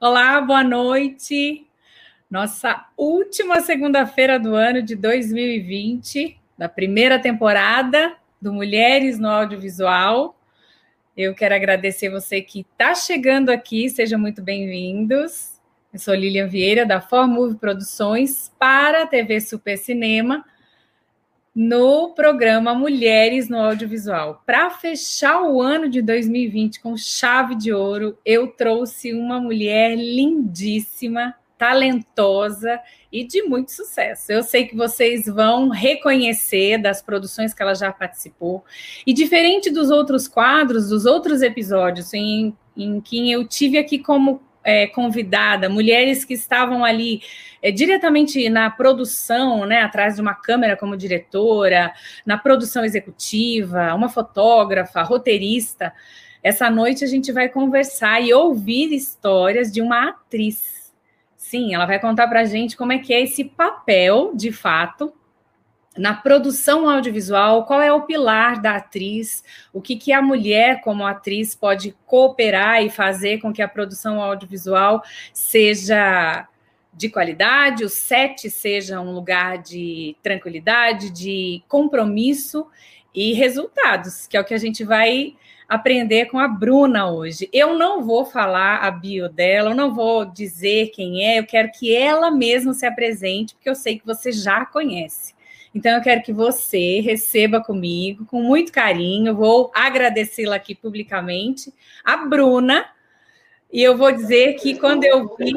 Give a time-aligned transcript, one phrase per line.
[0.00, 1.66] Olá, boa noite.
[2.30, 10.38] Nossa última segunda-feira do ano de 2020, da primeira temporada do Mulheres no Audiovisual.
[11.16, 15.60] Eu quero agradecer você que está chegando aqui, sejam muito bem-vindos.
[15.92, 20.44] Eu sou Lilian Vieira, da Formove Produções, para a TV Super Cinema
[21.54, 24.42] no programa Mulheres no Audiovisual.
[24.46, 31.34] Para fechar o ano de 2020 com chave de ouro, eu trouxe uma mulher lindíssima,
[31.58, 32.80] talentosa
[33.12, 34.30] e de muito sucesso.
[34.30, 38.64] Eu sei que vocês vão reconhecer das produções que ela já participou.
[39.06, 44.40] E diferente dos outros quadros, dos outros episódios em, em que eu tive aqui como
[44.68, 47.22] é, convidada, mulheres que estavam ali
[47.62, 51.90] é, diretamente na produção, né, atrás de uma câmera como diretora,
[52.26, 55.90] na produção executiva, uma fotógrafa, roteirista.
[56.42, 60.92] Essa noite a gente vai conversar e ouvir histórias de uma atriz.
[61.34, 65.14] Sim, ela vai contar para a gente como é que é esse papel, de fato,
[65.98, 71.04] na produção audiovisual, qual é o pilar da atriz, o que, que a mulher, como
[71.04, 76.46] atriz, pode cooperar e fazer com que a produção audiovisual seja
[76.92, 82.66] de qualidade, o set seja um lugar de tranquilidade, de compromisso
[83.14, 85.36] e resultados, que é o que a gente vai
[85.68, 87.48] aprender com a Bruna hoje.
[87.52, 91.70] Eu não vou falar a bio dela, eu não vou dizer quem é, eu quero
[91.70, 95.37] que ela mesma se apresente, porque eu sei que você já conhece.
[95.78, 99.36] Então, eu quero que você receba comigo, com muito carinho.
[99.36, 101.72] Vou agradecê-la aqui publicamente,
[102.04, 102.84] a Bruna.
[103.72, 105.52] E eu vou dizer que quando eu vi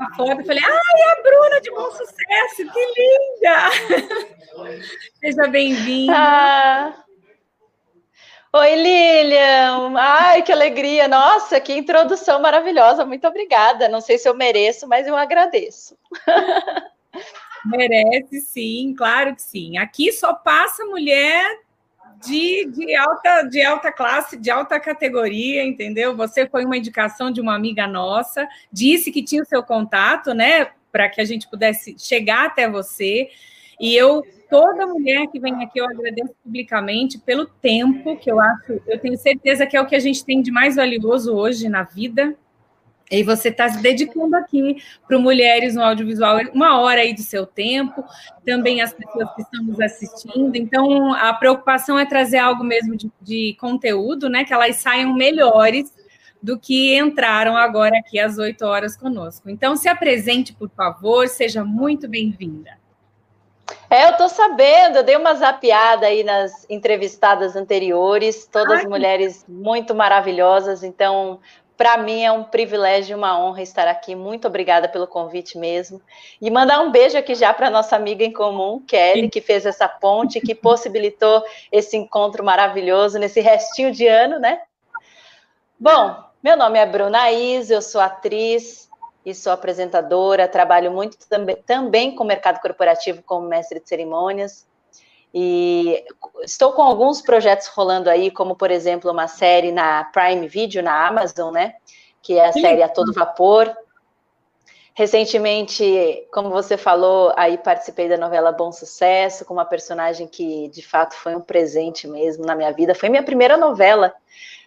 [0.00, 4.76] a foto, eu falei: ai, a Bruna de bom sucesso, que linda!
[5.18, 6.12] Seja bem-vinda.
[6.14, 7.04] Ah.
[8.52, 9.94] Oi, Lilian!
[9.96, 11.08] Ai, que alegria!
[11.08, 13.06] Nossa, que introdução maravilhosa!
[13.06, 13.88] Muito obrigada.
[13.88, 15.96] Não sei se eu mereço, mas eu agradeço.
[17.64, 19.78] Merece, sim, claro que sim.
[19.78, 21.44] Aqui só passa mulher
[22.24, 26.16] de, de, alta, de alta classe, de alta categoria, entendeu?
[26.16, 30.68] Você foi uma indicação de uma amiga nossa, disse que tinha o seu contato, né,
[30.90, 33.28] para que a gente pudesse chegar até você.
[33.80, 38.80] E eu, toda mulher que vem aqui, eu agradeço publicamente pelo tempo, que eu acho,
[38.86, 41.84] eu tenho certeza que é o que a gente tem de mais valioso hoje na
[41.84, 42.36] vida,
[43.10, 47.46] e você está se dedicando aqui para Mulheres no Audiovisual, uma hora aí do seu
[47.46, 48.04] tempo,
[48.44, 50.54] também as pessoas que estão nos assistindo.
[50.56, 54.44] Então, a preocupação é trazer algo mesmo de, de conteúdo, né?
[54.44, 55.92] Que elas saiam melhores
[56.42, 59.50] do que entraram agora aqui às 8 horas conosco.
[59.50, 62.78] Então, se apresente, por favor, seja muito bem-vinda.
[63.90, 69.44] É, eu estou sabendo, eu dei uma zapiada aí nas entrevistadas anteriores, todas Ai, mulheres
[69.48, 71.38] muito maravilhosas, então
[71.78, 74.16] para mim é um privilégio e uma honra estar aqui.
[74.16, 76.02] Muito obrigada pelo convite mesmo.
[76.40, 79.88] E mandar um beijo aqui já para nossa amiga em comum, Kelly, que fez essa
[79.88, 81.40] ponte, que possibilitou
[81.70, 84.60] esse encontro maravilhoso nesse restinho de ano, né?
[85.78, 88.90] Bom, meu nome é Bruna Is, eu sou atriz
[89.24, 94.67] e sou apresentadora, trabalho muito também, também com o mercado corporativo como mestre de cerimônias.
[95.32, 96.04] E
[96.42, 101.06] estou com alguns projetos rolando aí, como por exemplo uma série na Prime Video, na
[101.06, 101.74] Amazon, né?
[102.22, 103.74] Que é a série A Todo Vapor.
[104.94, 110.82] Recentemente, como você falou, aí participei da novela Bom Sucesso, com uma personagem que de
[110.82, 112.94] fato foi um presente mesmo na minha vida.
[112.94, 114.12] Foi minha primeira novela,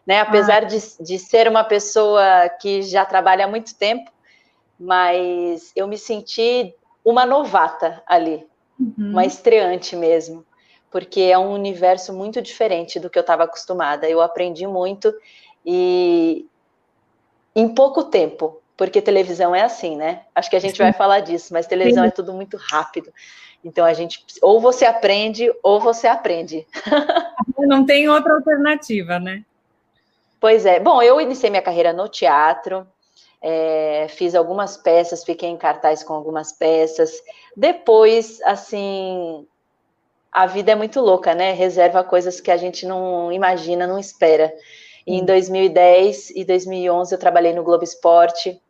[0.05, 0.21] né?
[0.21, 0.67] Apesar ah.
[0.67, 4.09] de, de ser uma pessoa que já trabalha há muito tempo,
[4.79, 6.73] mas eu me senti
[7.03, 8.47] uma novata ali,
[8.79, 9.11] uhum.
[9.11, 10.45] uma estreante mesmo
[10.91, 14.09] porque é um universo muito diferente do que eu estava acostumada.
[14.09, 15.13] Eu aprendi muito
[15.65, 16.45] e
[17.55, 20.23] em pouco tempo, porque televisão é assim, né?
[20.35, 20.83] Acho que a gente Sim.
[20.83, 22.09] vai falar disso, mas televisão Sim.
[22.09, 23.11] é tudo muito rápido.
[23.63, 26.67] Então a gente ou você aprende ou você aprende.
[27.57, 29.43] Não tem outra alternativa, né?
[30.39, 30.79] Pois é.
[30.79, 32.85] Bom, eu iniciei minha carreira no teatro,
[33.41, 37.11] é, fiz algumas peças, fiquei em cartaz com algumas peças.
[37.55, 39.47] Depois, assim,
[40.31, 41.51] a vida é muito louca, né?
[41.51, 44.53] Reserva coisas que a gente não imagina, não espera.
[45.05, 48.61] E em 2010 e 2011 eu trabalhei no Globo Esporte.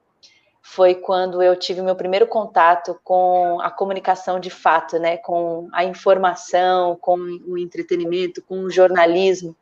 [0.61, 5.17] Foi quando eu tive meu primeiro contato com a comunicação de fato, né?
[5.17, 7.17] Com a informação, com
[7.47, 9.55] o entretenimento, com o jornalismo.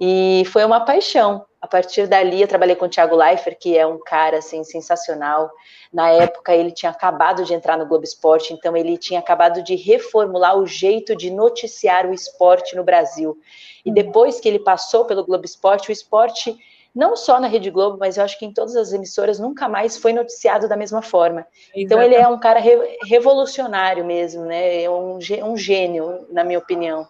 [0.00, 1.44] E foi uma paixão.
[1.60, 5.50] A partir dali, eu trabalhei com o Thiago Leifert, que é um cara assim sensacional.
[5.92, 9.74] Na época, ele tinha acabado de entrar no Globo Esporte, então ele tinha acabado de
[9.74, 13.36] reformular o jeito de noticiar o esporte no Brasil.
[13.84, 16.56] E depois que ele passou pelo Globo Esporte, o esporte
[16.94, 19.96] não só na Rede Globo, mas eu acho que em todas as emissoras nunca mais
[19.96, 21.40] foi noticiado da mesma forma.
[21.74, 21.84] Exatamente.
[21.84, 24.82] Então ele é um cara re revolucionário mesmo, né?
[24.82, 27.06] É um, um gênio, na minha opinião.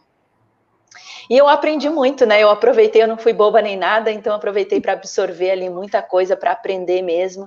[1.29, 2.43] E eu aprendi muito, né?
[2.43, 6.37] Eu aproveitei, eu não fui boba nem nada, então aproveitei para absorver ali muita coisa,
[6.37, 7.47] para aprender mesmo.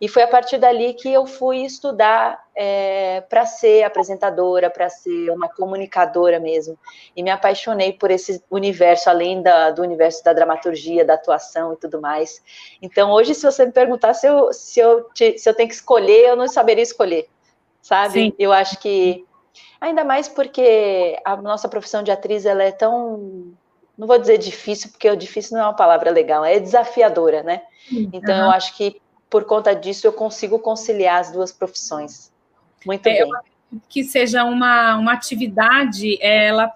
[0.00, 5.28] E foi a partir dali que eu fui estudar é, para ser apresentadora, para ser
[5.30, 6.78] uma comunicadora mesmo.
[7.16, 11.76] E me apaixonei por esse universo, além da, do universo da dramaturgia, da atuação e
[11.76, 12.40] tudo mais.
[12.80, 15.74] Então, hoje, se você me perguntar se eu, se eu, te, se eu tenho que
[15.74, 17.28] escolher, eu não saberia escolher,
[17.82, 18.12] sabe?
[18.12, 18.32] Sim.
[18.38, 19.26] Eu acho que
[19.80, 23.52] Ainda mais porque a nossa profissão de atriz ela é tão,
[23.96, 27.62] não vou dizer difícil, porque o difícil não é uma palavra legal, é desafiadora, né?
[28.12, 28.44] Então uhum.
[28.44, 32.32] eu acho que por conta disso eu consigo conciliar as duas profissões.
[32.84, 33.30] Muito é, bem.
[33.88, 36.74] Que seja uma, uma atividade, ela,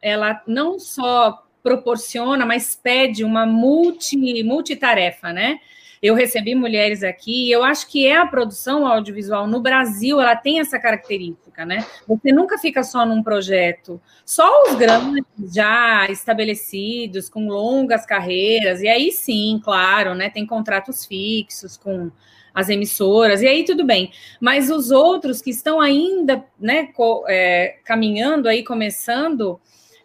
[0.00, 5.58] ela não só proporciona, mas pede uma multi, multitarefa, né?
[6.02, 10.36] Eu recebi mulheres aqui, e eu acho que é a produção audiovisual no Brasil, ela
[10.36, 11.84] tem essa característica, né?
[12.06, 18.88] Você nunca fica só num projeto, só os grandes já estabelecidos, com longas carreiras, e
[18.88, 20.30] aí sim, claro, né?
[20.30, 22.10] Tem contratos fixos com
[22.54, 24.10] as emissoras, e aí tudo bem.
[24.40, 26.88] Mas os outros que estão ainda, né,
[27.28, 29.60] é, caminhando aí, começando,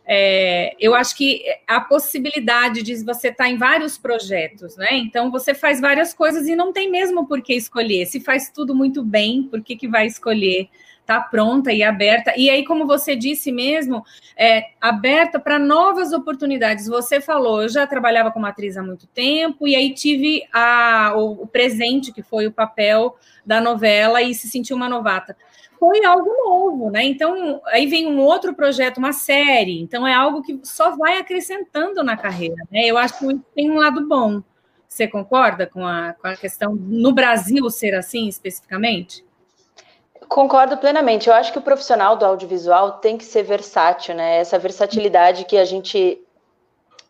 [0.06, 4.90] é, eu acho que a possibilidade de você estar em vários projetos, né?
[4.92, 8.06] Então você faz várias coisas e não tem mesmo por que escolher.
[8.06, 10.70] Se faz tudo muito bem, por que, que vai escolher?
[11.02, 12.34] Está pronta e aberta.
[12.38, 14.04] E aí, como você disse mesmo,
[14.38, 16.88] é, aberta para novas oportunidades.
[16.88, 21.44] Você falou, eu já trabalhava como atriz há muito tempo, e aí tive a, o,
[21.44, 25.36] o presente, que foi o papel da novela, e se sentiu uma novata
[25.82, 27.04] foi algo novo, né?
[27.04, 29.82] Então, aí vem um outro projeto, uma série.
[29.82, 32.86] Então, é algo que só vai acrescentando na carreira, né?
[32.86, 34.44] Eu acho que tem um lado bom.
[34.88, 39.26] Você concorda com a, com a questão no Brasil ser assim, especificamente?
[40.30, 41.28] Concordo plenamente.
[41.28, 44.38] Eu acho que o profissional do audiovisual tem que ser versátil, né?
[44.38, 46.22] Essa versatilidade que a gente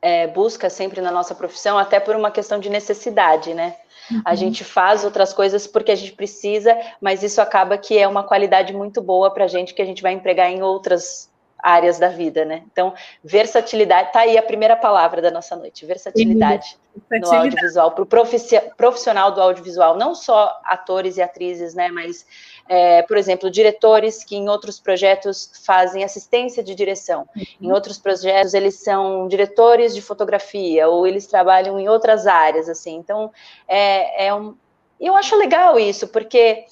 [0.02, 3.76] é, busca sempre na nossa profissão, até por uma questão de necessidade, né?
[4.10, 4.22] Uhum.
[4.26, 8.24] A gente faz outras coisas porque a gente precisa, mas isso acaba que é uma
[8.24, 11.30] qualidade muito boa para a gente que a gente vai empregar em outras
[11.62, 12.64] áreas da vida, né?
[12.72, 12.94] Então,
[13.24, 16.76] versatilidade, tá aí a primeira palavra da nossa noite, versatilidade,
[17.08, 17.32] versatilidade.
[17.32, 21.90] no audiovisual, para o profissional do audiovisual, não só atores e atrizes, né?
[21.90, 22.26] Mas
[22.74, 27.44] é, por exemplo, diretores que em outros projetos fazem assistência de direção, uhum.
[27.64, 32.96] em outros projetos eles são diretores de fotografia, ou eles trabalham em outras áreas, assim.
[32.96, 33.30] Então,
[33.68, 34.56] é, é um.
[34.98, 36.66] Eu acho legal isso, porque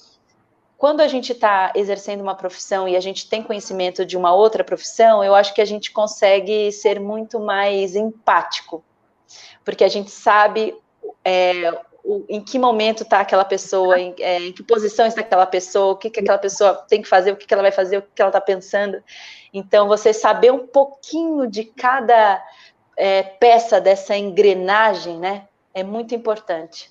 [0.78, 4.64] quando a gente está exercendo uma profissão e a gente tem conhecimento de uma outra
[4.64, 8.82] profissão, eu acho que a gente consegue ser muito mais empático,
[9.62, 10.74] porque a gente sabe
[11.22, 15.46] é, o, em que momento está aquela pessoa, em, é, em, que posição está aquela
[15.46, 17.98] pessoa, o que, que aquela pessoa tem que fazer, o que, que ela vai fazer,
[17.98, 19.02] o que, que ela está pensando.
[19.52, 22.42] Então, você saber um pouquinho de cada
[22.96, 26.90] é, peça dessa engrenagem, né, é muito importante.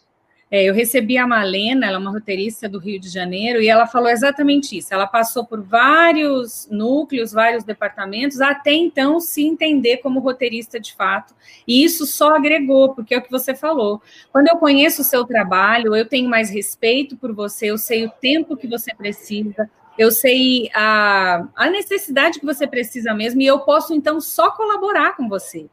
[0.51, 3.85] É, eu recebi a Malena, ela é uma roteirista do Rio de Janeiro, e ela
[3.85, 4.91] falou exatamente isso.
[4.91, 11.35] Ela passou por vários núcleos, vários departamentos, até então se entender como roteirista de fato.
[11.67, 14.01] E isso só agregou, porque é o que você falou.
[14.31, 18.09] Quando eu conheço o seu trabalho, eu tenho mais respeito por você, eu sei o
[18.09, 19.69] tempo que você precisa,
[19.99, 25.15] eu sei a, a necessidade que você precisa mesmo, e eu posso então só colaborar
[25.15, 25.69] com você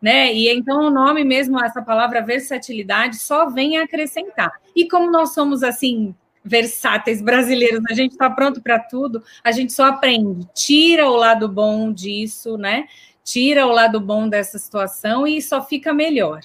[0.00, 0.32] né?
[0.32, 4.52] E então o nome mesmo, essa palavra versatilidade, só vem a acrescentar.
[4.74, 9.72] E como nós somos assim versáteis brasileiros, a gente está pronto para tudo, a gente
[9.72, 12.86] só aprende, tira o lado bom disso, né?
[13.24, 16.40] Tira o lado bom dessa situação e só fica melhor.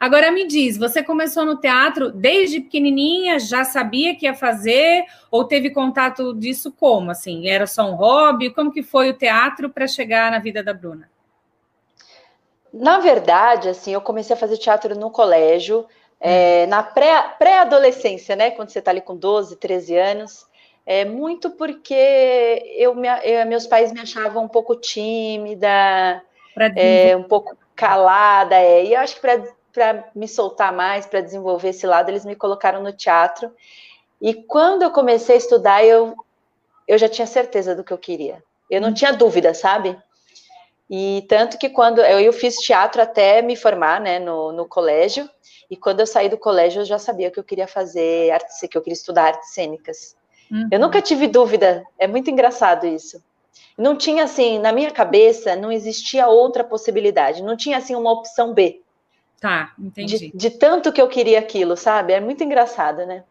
[0.00, 5.44] Agora me diz, você começou no teatro desde pequenininha, já sabia que ia fazer ou
[5.44, 7.48] teve contato disso como assim?
[7.48, 8.50] Era só um hobby?
[8.50, 11.08] Como que foi o teatro para chegar na vida da Bruna?
[12.76, 15.86] Na verdade, assim, eu comecei a fazer teatro no colégio,
[16.20, 18.50] é, na pré-adolescência, né?
[18.50, 20.44] Quando você está ali com 12, 13 anos.
[20.84, 21.94] É muito porque
[22.76, 26.20] eu, eu, meus pais me achavam um pouco tímida,
[26.74, 31.68] é, um pouco calada, é, e eu acho que para me soltar mais, para desenvolver
[31.68, 33.54] esse lado, eles me colocaram no teatro.
[34.20, 36.14] E quando eu comecei a estudar, eu,
[36.88, 38.42] eu já tinha certeza do que eu queria.
[38.68, 38.94] Eu não hum.
[38.94, 39.96] tinha dúvida, sabe?
[40.88, 45.28] E tanto que quando eu, eu fiz teatro até me formar, né, no, no colégio,
[45.70, 48.76] e quando eu saí do colégio eu já sabia que eu queria fazer arte, que
[48.76, 50.14] eu queria estudar artes cênicas.
[50.50, 50.68] Uhum.
[50.70, 53.22] Eu nunca tive dúvida, é muito engraçado isso.
[53.76, 58.52] Não tinha assim, na minha cabeça, não existia outra possibilidade, não tinha assim uma opção
[58.52, 58.80] B.
[59.40, 60.30] Tá, entendi.
[60.30, 62.12] De, de tanto que eu queria aquilo, sabe?
[62.12, 63.24] É muito engraçado, né?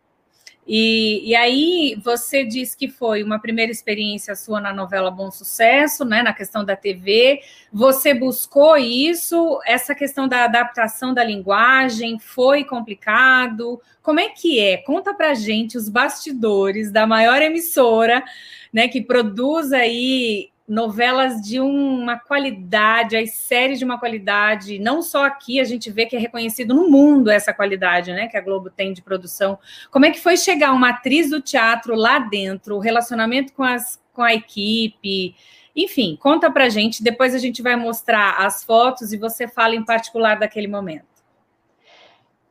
[0.66, 6.06] E, e, aí você diz que foi uma primeira experiência sua na novela Bom Sucesso,
[6.06, 6.24] né?
[6.24, 7.42] Na questão da TV.
[7.72, 9.60] Você buscou isso?
[9.66, 13.82] Essa questão da adaptação da linguagem foi complicado?
[14.02, 14.78] Como é que é?
[14.78, 18.24] Conta pra gente os bastidores da maior emissora,
[18.72, 18.88] né?
[18.88, 25.60] Que produz aí novelas de uma qualidade, as séries de uma qualidade, não só aqui,
[25.60, 28.94] a gente vê que é reconhecido no mundo essa qualidade, né, que a Globo tem
[28.94, 29.60] de produção.
[29.92, 34.02] Como é que foi chegar uma atriz do teatro lá dentro, o relacionamento com, as,
[34.14, 35.36] com a equipe,
[35.76, 39.84] enfim, conta pra gente, depois a gente vai mostrar as fotos e você fala em
[39.84, 41.13] particular daquele momento.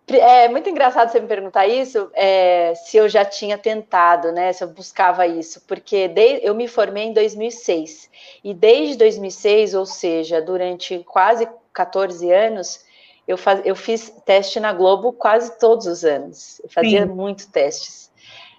[0.09, 4.53] É muito engraçado você me perguntar isso, é, se eu já tinha tentado, né?
[4.53, 8.11] Se eu buscava isso, porque de, eu me formei em 2006
[8.43, 12.85] e desde 2006, ou seja, durante quase 14 anos,
[13.27, 16.61] eu, faz, eu fiz teste na Globo quase todos os anos.
[16.63, 17.13] Eu fazia Sim.
[17.13, 18.11] muito testes.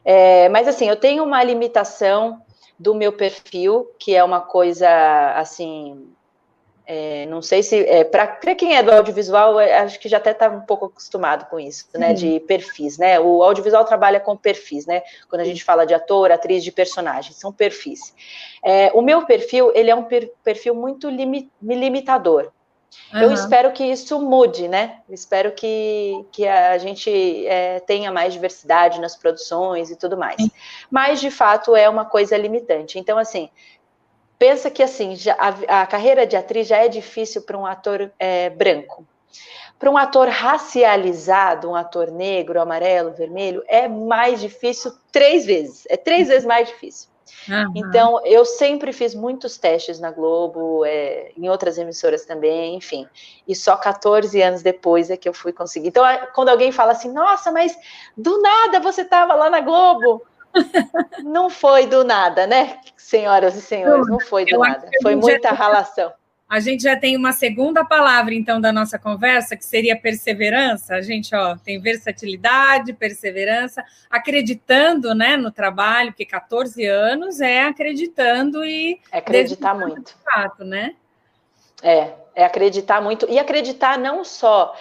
[0.06, 2.42] É, mas assim, eu tenho uma limitação
[2.80, 4.90] do meu perfil, que é uma coisa
[5.36, 6.08] assim
[6.86, 10.32] é, não sei se é, para quem é do audiovisual, é, acho que já até
[10.32, 12.10] está um pouco acostumado com isso, né?
[12.10, 12.14] Uhum.
[12.14, 13.20] De perfis, né?
[13.20, 15.02] O audiovisual trabalha com perfis, né?
[15.30, 18.14] Quando a gente fala de ator, atriz, de personagem, são perfis.
[18.64, 20.06] É, o meu perfil, ele é um
[20.44, 22.52] perfil muito limi limitador.
[23.14, 23.22] Uhum.
[23.22, 25.00] Eu espero que isso mude, né?
[25.08, 30.36] Eu espero que, que a gente é, tenha mais diversidade nas produções e tudo mais.
[30.92, 33.00] Mas, de fato, é uma coisa limitante.
[33.00, 33.50] Então, assim,
[34.38, 38.12] pensa que assim já, a, a, carreira de atriz já é difícil para um ator
[38.20, 39.06] é, branco.
[39.80, 45.86] Para um ator racializado, um ator negro, amarelo, vermelho, é mais difícil três vezes.
[45.90, 47.10] É três vezes mais difícil.
[47.50, 47.74] Uhum.
[47.76, 53.08] Então, eu sempre fiz muitos testes na Globo, é, em outras emissoras também, enfim.
[53.48, 55.90] E só 14 anos depois é que eu fui conseguir.
[55.90, 57.78] Então, quando alguém fala assim, nossa, mas
[58.16, 60.22] do nada você estava lá na Globo.
[61.24, 64.08] Não foi do nada, né, senhoras e senhores?
[64.08, 64.88] Não foi do nada.
[65.02, 66.12] Foi muita relação.
[66.50, 70.94] A gente já tem uma segunda palavra, então, da nossa conversa, que seria perseverança.
[70.94, 78.64] A gente, ó, tem versatilidade, perseverança, acreditando, né, no trabalho, porque 14 anos é acreditando
[78.64, 79.00] e...
[79.12, 80.16] É acreditar muito.
[80.24, 80.94] Fato, né?
[81.82, 83.28] É, é acreditar muito.
[83.28, 84.76] E acreditar não só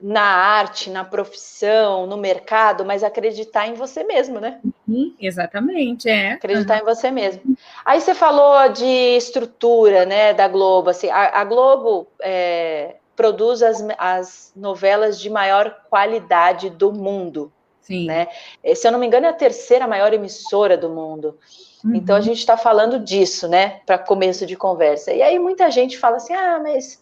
[0.00, 4.60] na arte, na profissão, no mercado, mas acreditar em você mesmo, né?
[4.86, 6.32] Uhum, exatamente, é.
[6.32, 6.80] Acreditar uhum.
[6.82, 7.56] em você mesmo.
[7.84, 10.90] Aí você falou de estrutura, né, da Globo.
[10.90, 17.50] Assim, a, a Globo é, produz as, as novelas de maior qualidade do mundo.
[17.80, 18.06] Sim.
[18.06, 18.28] Né?
[18.74, 21.38] Se eu não me engano, é a terceira maior emissora do mundo.
[21.82, 21.94] Uhum.
[21.94, 25.12] Então a gente está falando disso, né, para começo de conversa.
[25.12, 27.00] E aí muita gente fala assim: ah, mas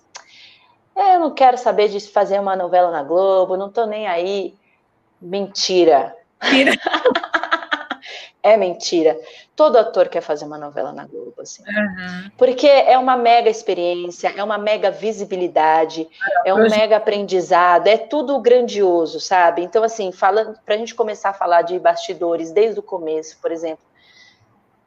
[0.97, 4.55] eu não quero saber de fazer uma novela na Globo, não tô nem aí.
[5.21, 6.15] Mentira.
[6.43, 6.79] Mentira.
[8.43, 9.19] é mentira.
[9.57, 11.63] Todo ator quer fazer uma novela na Globo, assim.
[11.63, 12.31] Uhum.
[12.37, 16.09] Porque é uma mega experiência, é uma mega visibilidade,
[16.45, 19.63] é, é um mega aprendizado, é tudo grandioso, sabe?
[19.63, 23.51] Então, assim, falando, para a gente começar a falar de bastidores desde o começo, por
[23.51, 23.85] exemplo,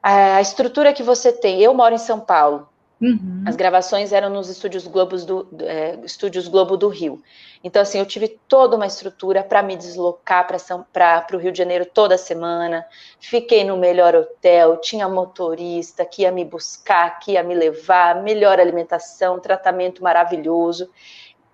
[0.04, 1.62] a estrutura que você tem.
[1.62, 2.70] Eu moro em São Paulo.
[3.00, 3.44] Uhum.
[3.46, 7.22] As gravações eram nos estúdios, Globos do, é, estúdios Globo do Rio.
[7.63, 11.86] Então, assim, eu tive toda uma estrutura para me deslocar para o Rio de Janeiro
[11.86, 12.86] toda semana.
[13.20, 18.60] Fiquei no melhor hotel, tinha motorista que ia me buscar, que ia me levar, melhor
[18.60, 20.89] alimentação, tratamento maravilhoso.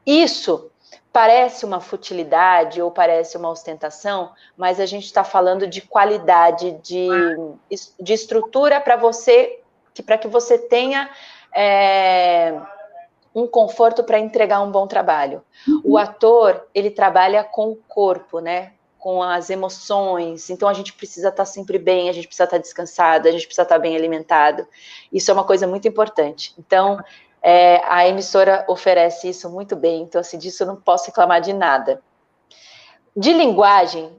[0.06, 0.70] Isso
[1.12, 7.08] parece uma futilidade ou parece uma ostentação, mas a gente está falando de qualidade, de,
[8.00, 9.63] de estrutura para você,
[9.94, 11.10] que para que você tenha
[11.56, 12.60] é,
[13.34, 15.44] um conforto para entregar um bom trabalho.
[15.68, 15.82] Uhum.
[15.84, 18.74] O ator, ele trabalha com o corpo, né?
[19.00, 20.50] Com as emoções.
[20.50, 23.32] Então a gente precisa estar tá sempre bem, a gente precisa estar tá descansado, a
[23.32, 24.68] gente precisa estar tá bem alimentado.
[25.12, 26.54] Isso é uma coisa muito importante.
[26.58, 27.00] Então,
[27.42, 30.04] é, a emissora oferece isso muito bem.
[30.04, 32.02] Então, assim, disso eu não posso reclamar de nada.
[33.16, 34.10] De linguagem,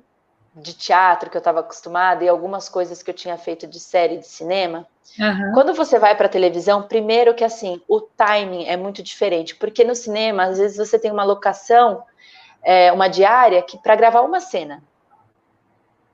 [0.55, 4.19] de teatro que eu estava acostumada e algumas coisas que eu tinha feito de série
[4.19, 4.87] de cinema.
[5.19, 5.53] Uhum.
[5.53, 9.95] Quando você vai para televisão, primeiro que assim, o timing é muito diferente, porque no
[9.95, 12.05] cinema, às vezes você tem uma locação,
[12.63, 14.83] é, uma diária, que para gravar uma cena,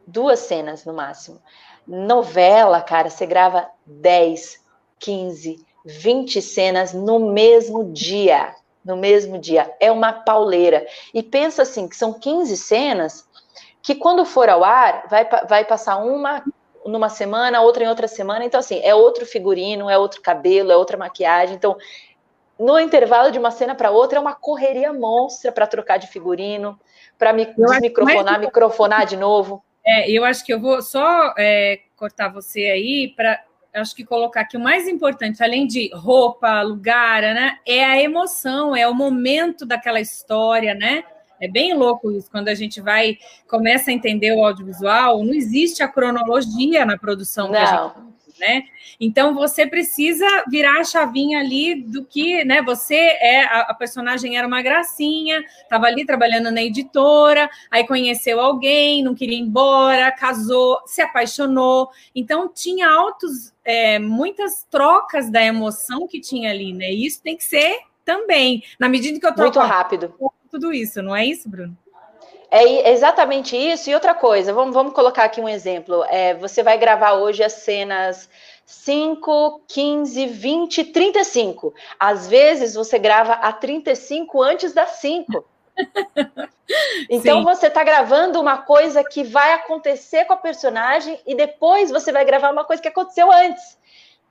[0.06, 1.40] duas cenas no máximo.
[1.86, 4.60] Novela, cara, você grava 10,
[4.98, 8.54] 15, 20 cenas no mesmo dia.
[8.84, 9.74] No mesmo dia.
[9.78, 10.86] É uma pauleira.
[11.12, 13.28] E pensa assim, que são 15 cenas
[13.82, 16.42] que quando for ao ar, vai, vai passar uma
[16.86, 18.44] numa semana, outra em outra semana.
[18.44, 21.54] Então, assim, é outro figurino, é outro cabelo, é outra maquiagem.
[21.54, 21.76] Então,
[22.58, 26.78] no intervalo de uma cena para outra é uma correria monstra para trocar de figurino,
[27.18, 28.40] para me desmicrofonar, mais...
[28.40, 29.62] microfonar de novo.
[29.84, 34.44] É, eu acho que eu vou só é, cortar você aí para acho que colocar
[34.46, 39.64] que o mais importante, além de roupa, lugar, né, é a emoção, é o momento
[39.64, 41.04] daquela história, né?
[41.40, 43.18] É bem louco isso, quando a gente vai,
[43.48, 47.52] começa a entender o audiovisual, não existe a cronologia na produção não.
[47.52, 48.64] que a gente né?
[48.98, 52.62] Então você precisa virar a chavinha ali do que, né?
[52.62, 58.40] Você é a, a personagem era uma gracinha, estava ali trabalhando na editora, aí conheceu
[58.40, 61.90] alguém, não queria ir embora, casou, se apaixonou.
[62.14, 66.90] Então tinha altos, é, muitas trocas da emoção que tinha ali, né?
[66.90, 70.14] E isso tem que ser também, na medida que eu troco muito rápido
[70.50, 71.76] tudo isso, não é isso, Bruno?
[72.50, 73.88] É exatamente isso.
[73.88, 76.04] E outra coisa, vamos, vamos colocar aqui um exemplo.
[76.08, 78.28] É, você vai gravar hoje as cenas
[78.66, 81.72] 5, 15, 20, 35.
[81.98, 85.44] Às vezes você grava a 35 antes das 5.
[87.08, 87.44] Então Sim.
[87.44, 92.24] você está gravando uma coisa que vai acontecer com a personagem e depois você vai
[92.24, 93.76] gravar uma coisa que aconteceu antes.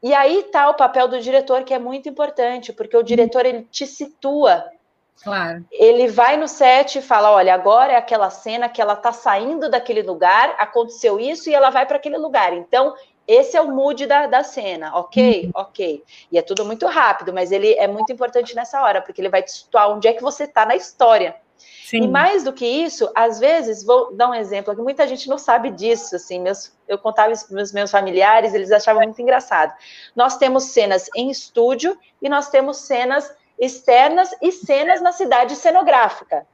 [0.01, 3.63] E aí está o papel do diretor que é muito importante, porque o diretor ele
[3.69, 4.71] te situa
[5.23, 5.65] Claro.
[5.71, 9.69] Ele vai no set e fala: olha, agora é aquela cena que ela tá saindo
[9.69, 12.53] daquele lugar, aconteceu isso e ela vai para aquele lugar.
[12.53, 12.95] Então,
[13.27, 15.45] esse é o mood da, da cena, ok?
[15.45, 15.51] Uhum.
[15.53, 16.03] Ok.
[16.31, 19.43] E é tudo muito rápido, mas ele é muito importante nessa hora, porque ele vai
[19.43, 21.35] te situar onde é que você tá na história.
[21.85, 22.03] Sim.
[22.03, 25.37] E mais do que isso, às vezes, vou dar um exemplo aqui, muita gente não
[25.37, 29.73] sabe disso, assim, meus, eu contava isso para os meus familiares, eles achavam muito engraçado.
[30.15, 36.47] Nós temos cenas em estúdio e nós temos cenas externas e cenas na cidade cenográfica.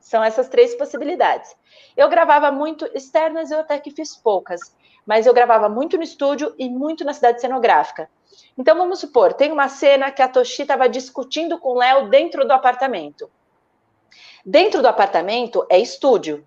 [0.00, 1.54] São essas três possibilidades.
[1.96, 4.60] Eu gravava muito externas, eu até que fiz poucas,
[5.06, 8.08] mas eu gravava muito no estúdio e muito na cidade cenográfica.
[8.56, 12.46] Então vamos supor, tem uma cena que a Toshi estava discutindo com o Léo dentro
[12.46, 13.30] do apartamento.
[14.44, 16.46] Dentro do apartamento é estúdio.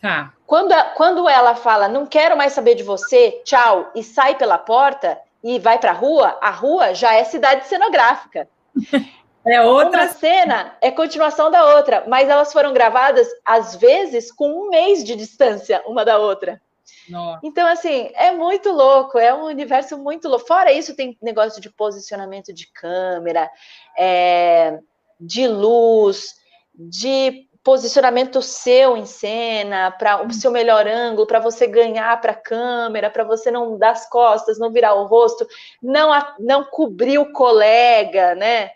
[0.00, 0.32] Tá.
[0.46, 4.58] Quando, a, quando ela fala, não quero mais saber de você, tchau, e sai pela
[4.58, 8.48] porta e vai para a rua, a rua já é cidade cenográfica.
[9.46, 14.48] É outra Uma cena é continuação da outra, mas elas foram gravadas às vezes com
[14.48, 16.60] um mês de distância uma da outra.
[17.08, 17.40] Nossa.
[17.42, 20.46] Então, assim, é muito louco, é um universo muito louco.
[20.46, 23.50] Fora isso, tem negócio de posicionamento de câmera,
[23.96, 24.78] é,
[25.20, 26.34] de luz,
[26.74, 32.36] de posicionamento seu em cena, para o seu melhor ângulo, para você ganhar para a
[32.36, 35.46] câmera, para você não dar as costas, não virar o rosto,
[35.82, 38.70] não, não cobrir o colega, né?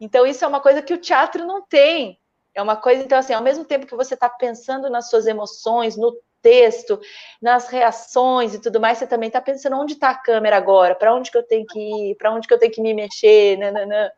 [0.00, 2.18] Então, isso é uma coisa que o teatro não tem.
[2.54, 5.96] É uma coisa, então, assim, ao mesmo tempo que você está pensando nas suas emoções,
[5.96, 7.00] no texto,
[7.40, 11.14] nas reações e tudo mais, você também está pensando onde está a câmera agora, para
[11.14, 14.10] onde que eu tenho que ir, para onde que eu tenho que me mexer, nananã.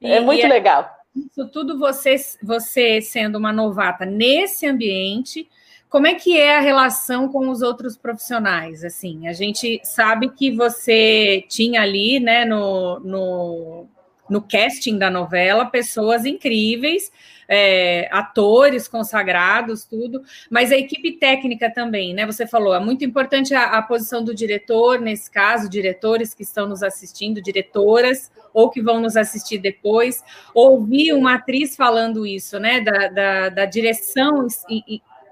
[0.00, 0.90] É muito e é legal.
[1.14, 5.48] Isso tudo você, você sendo uma novata nesse ambiente,
[5.88, 8.84] como é que é a relação com os outros profissionais?
[8.84, 13.86] Assim, a gente sabe que você tinha ali, né, no, no
[14.30, 17.10] no casting da novela pessoas incríveis,
[17.48, 22.24] é, atores consagrados, tudo, mas a equipe técnica também, né?
[22.24, 26.68] Você falou, é muito importante a, a, posição do diretor, nesse caso, diretores que estão
[26.68, 30.22] nos assistindo, diretoras, ou que vão nos assistir depois,
[30.54, 32.80] ouvir uma atriz falando isso, né?
[32.80, 34.46] Da, da, da direção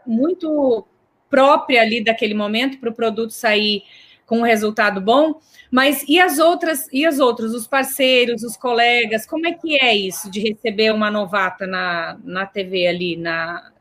[0.04, 0.84] muito
[1.30, 3.84] própria ali daquele momento para o produto sair
[4.28, 5.40] com um resultado bom.
[5.70, 9.94] Mas e as outras, e as outros, os parceiros, os colegas, como é que é
[9.96, 13.72] isso de receber uma novata na, na TV ali, na,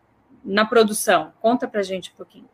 [0.44, 1.34] na produção?
[1.42, 2.50] Conta pra gente um pouquinho.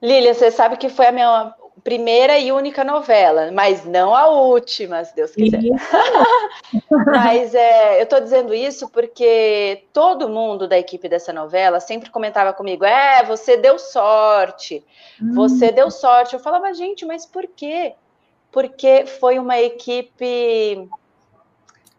[0.00, 5.04] Lília, você sabe que foi a minha primeira e única novela, mas não a última,
[5.04, 5.60] se Deus quiser.
[7.06, 12.52] mas é, eu estou dizendo isso porque todo mundo da equipe dessa novela sempre comentava
[12.52, 14.84] comigo: é, você deu sorte,
[15.20, 15.34] hum.
[15.34, 16.34] você deu sorte.
[16.34, 17.94] Eu falava, gente, mas por quê?
[18.52, 20.88] Porque foi uma equipe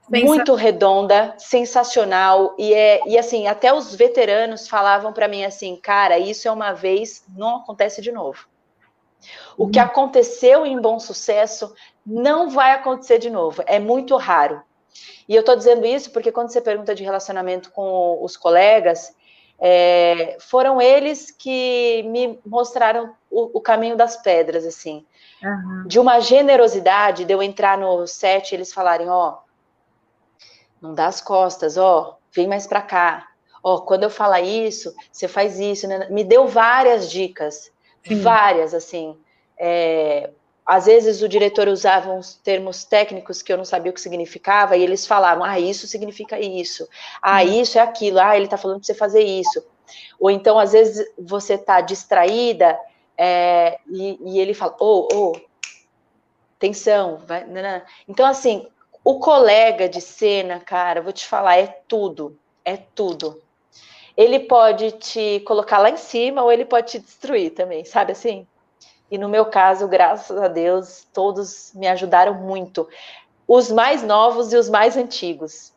[0.09, 6.19] muito redonda, sensacional e é e assim até os veteranos falavam para mim assim, cara,
[6.19, 8.50] isso é uma vez, não acontece de novo.
[9.57, 11.73] O que aconteceu em Bom Sucesso
[12.05, 14.61] não vai acontecer de novo, é muito raro.
[15.27, 19.15] E eu estou dizendo isso porque quando você pergunta de relacionamento com os colegas,
[19.63, 25.05] é, foram eles que me mostraram o, o caminho das pedras, assim.
[25.43, 25.83] Uhum.
[25.87, 29.51] De uma generosidade, de eu entrar no set e eles falarem, ó, oh,
[30.81, 33.27] não dá as costas, ó, oh, vem mais para cá.
[33.63, 35.87] Ó, oh, quando eu falar isso, você faz isso.
[35.87, 36.07] Né?
[36.09, 37.70] Me deu várias dicas.
[38.07, 38.21] Sim.
[38.21, 39.17] várias, assim.
[39.57, 40.29] É,
[40.65, 44.77] às vezes o diretor usava uns termos técnicos que eu não sabia o que significava,
[44.77, 46.87] e eles falavam, ah, isso significa isso,
[47.21, 47.61] ah, uhum.
[47.61, 49.63] isso é aquilo, ah, ele está falando para você fazer isso.
[50.19, 52.79] Ou então, às vezes, você está distraída
[53.17, 55.41] é, e, e, ele fala, ô, oh, ô, oh,
[56.57, 57.81] tensão, vai, não, não.
[58.07, 58.67] Então, assim,
[59.03, 63.41] o colega de cena, cara, vou te falar, é tudo, é tudo.
[64.21, 68.45] Ele pode te colocar lá em cima ou ele pode te destruir também, sabe assim?
[69.09, 72.87] E no meu caso, graças a Deus, todos me ajudaram muito.
[73.47, 75.73] Os mais novos e os mais antigos.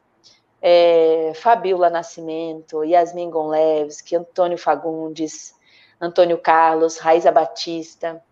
[0.61, 5.55] É, Fabiola Nascimento, Yasmin Gonlevski, Antônio Fagundes,
[5.99, 8.23] Antônio Carlos, Raiza Batista,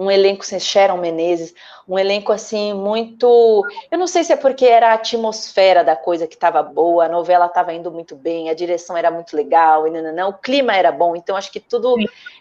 [0.00, 1.54] um elenco sem Sharon Menezes,
[1.86, 3.62] um elenco assim muito.
[3.90, 7.08] Eu não sei se é porque era a atmosfera da coisa que estava boa, a
[7.08, 10.74] novela estava indo muito bem, a direção era muito legal, e não, não, o clima
[10.74, 11.96] era bom, então acho que tudo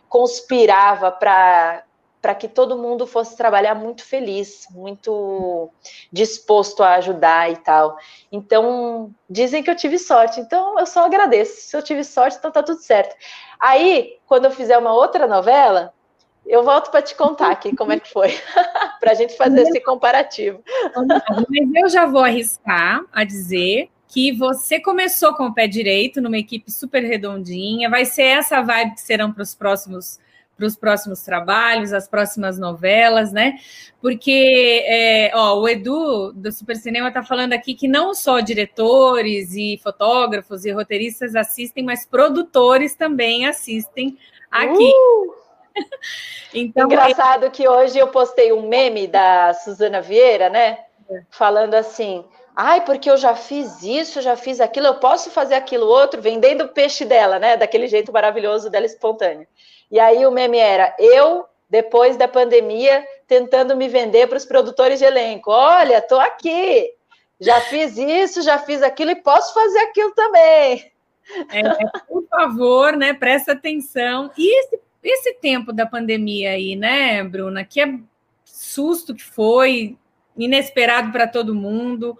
[0.08, 1.84] conspirava para
[2.22, 5.70] para que todo mundo fosse trabalhar muito feliz, muito
[6.12, 7.98] disposto a ajudar e tal.
[8.30, 11.62] Então, dizem que eu tive sorte, então eu só agradeço.
[11.62, 13.16] Se eu tive sorte, então tá tudo certo.
[13.58, 15.94] Aí, quando eu fizer uma outra novela,
[16.50, 18.30] eu volto para te contar aqui como é que foi,
[19.00, 20.62] para a gente fazer esse comparativo.
[21.48, 26.40] Mas eu já vou arriscar a dizer que você começou com o pé direito, numa
[26.40, 30.20] equipe super redondinha, vai ser essa vibe que serão para os próximos
[30.58, 33.58] para os próximos trabalhos, as próximas novelas, né?
[34.02, 39.54] Porque é, ó, o Edu do Super Cinema está falando aqui que não só diretores
[39.54, 44.18] e fotógrafos e roteiristas assistem, mas produtores também assistem
[44.52, 44.84] aqui.
[44.84, 45.39] Uh!
[46.54, 47.50] então, Engraçado é...
[47.50, 50.80] que hoje eu postei um meme da Suzana Vieira, né?
[51.10, 51.22] É.
[51.30, 55.88] Falando assim: ai, porque eu já fiz isso, já fiz aquilo, eu posso fazer aquilo
[55.88, 57.58] outro, vendendo o peixe dela, né?
[57.58, 59.48] Daquele jeito maravilhoso dela espontânea.
[59.90, 65.00] E aí o meme era: eu, depois da pandemia, tentando me vender para os produtores
[65.00, 65.52] de elenco.
[65.52, 66.92] Olha, tô aqui,
[67.40, 70.92] já fiz isso, já fiz aquilo e posso fazer aquilo também.
[71.52, 71.62] É,
[72.08, 73.14] por favor, né?
[73.14, 74.32] Presta atenção.
[74.38, 77.64] E esse esse tempo da pandemia aí, né, Bruna?
[77.64, 78.00] Que é
[78.44, 79.98] susto que foi,
[80.46, 82.18] inesperado para todo mundo.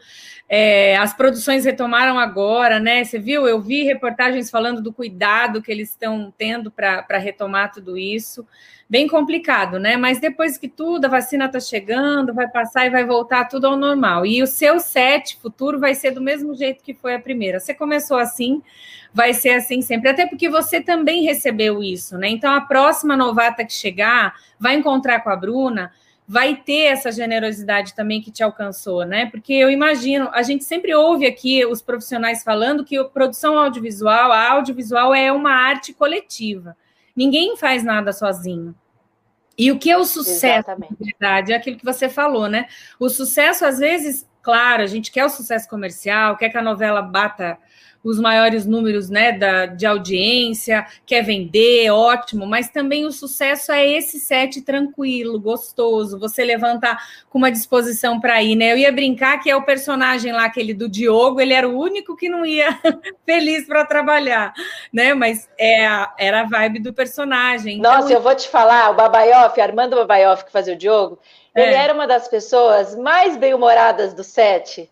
[0.52, 3.04] É, as produções retomaram agora, né?
[3.04, 3.48] Você viu?
[3.48, 8.48] Eu vi reportagens falando do cuidado que eles estão tendo para retomar tudo isso.
[8.90, 9.96] Bem complicado, né?
[9.96, 13.78] Mas depois que tudo, a vacina está chegando, vai passar e vai voltar tudo ao
[13.78, 14.26] normal.
[14.26, 17.60] E o seu set futuro vai ser do mesmo jeito que foi a primeira.
[17.60, 18.64] Você começou assim,
[19.14, 20.10] vai ser assim sempre.
[20.10, 22.28] Até porque você também recebeu isso, né?
[22.30, 25.92] Então a próxima novata que chegar vai encontrar com a Bruna
[26.32, 29.26] vai ter essa generosidade também que te alcançou, né?
[29.32, 34.32] Porque eu imagino, a gente sempre ouve aqui os profissionais falando que a produção audiovisual,
[34.32, 36.78] a audiovisual é uma arte coletiva.
[37.16, 38.76] Ninguém faz nada sozinho.
[39.58, 40.96] E o que é o sucesso, Exatamente.
[41.00, 42.68] na verdade, é aquilo que você falou, né?
[43.00, 47.02] O sucesso, às vezes, claro, a gente quer o sucesso comercial, quer que a novela
[47.02, 47.58] bata
[48.04, 53.86] os maiores números né, da, de audiência, quer vender, ótimo, mas também o sucesso é
[53.86, 56.98] esse set tranquilo, gostoso, você levanta
[57.30, 58.72] com uma disposição para ir, né?
[58.72, 62.16] Eu ia brincar que é o personagem lá, aquele do Diogo, ele era o único
[62.16, 62.70] que não ia
[63.26, 64.54] feliz para trabalhar,
[64.94, 65.14] né?
[65.14, 67.80] Mas é a, era a vibe do personagem.
[67.80, 67.92] Então...
[67.92, 71.20] Nossa, eu vou te falar, o Babaioff, Armando Babaioff, que fazia o Diogo,
[71.54, 71.64] é.
[71.64, 74.90] ele era uma das pessoas mais bem-humoradas do set.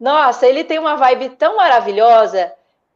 [0.00, 2.52] Nossa, ele tem uma vibe tão maravilhosa.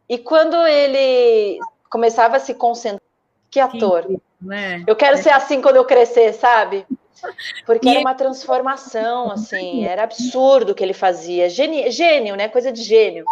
[0.08, 1.58] E quando ele
[1.90, 3.02] começava a se concentrar,
[3.50, 4.06] que ator.
[4.40, 4.82] né?
[4.86, 5.22] Eu quero é.
[5.22, 6.86] ser assim quando eu crescer, sabe?
[7.64, 11.48] Porque era uma transformação, assim, era absurdo o que ele fazia.
[11.48, 12.48] Gênio, gênio, né?
[12.48, 13.24] Coisa de gênio.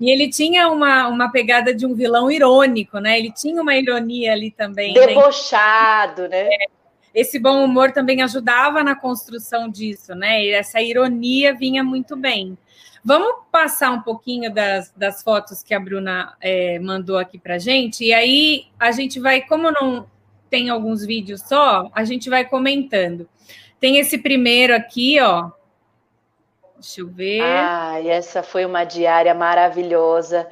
[0.00, 3.18] E ele tinha uma, uma pegada de um vilão irônico, né?
[3.18, 4.94] Ele tinha uma ironia ali também.
[4.94, 5.06] Né?
[5.06, 6.44] Debochado, né?
[6.44, 6.56] né?
[7.14, 10.42] Esse bom humor também ajudava na construção disso, né?
[10.42, 12.56] E essa ironia vinha muito bem.
[13.04, 18.04] Vamos passar um pouquinho das, das fotos que a Bruna é, mandou aqui para gente,
[18.04, 20.06] e aí a gente vai, como não
[20.50, 23.28] tem alguns vídeos só, a gente vai comentando.
[23.78, 25.50] Tem esse primeiro aqui, ó.
[26.74, 27.42] Deixa eu ver.
[27.42, 30.48] Ah, e essa foi uma diária maravilhosa.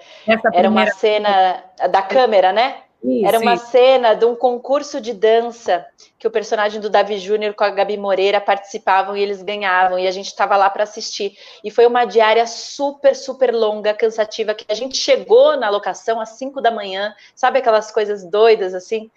[0.52, 2.82] Era uma cena da câmera, né?
[3.02, 3.66] Isso, Era uma isso.
[3.66, 5.86] cena de um concurso de dança
[6.18, 10.06] que o personagem do Davi Júnior com a Gabi Moreira participavam e eles ganhavam, e
[10.08, 11.38] a gente estava lá para assistir.
[11.62, 16.30] E foi uma diária super, super longa, cansativa, que a gente chegou na locação às
[16.30, 19.08] 5 da manhã, sabe aquelas coisas doidas assim?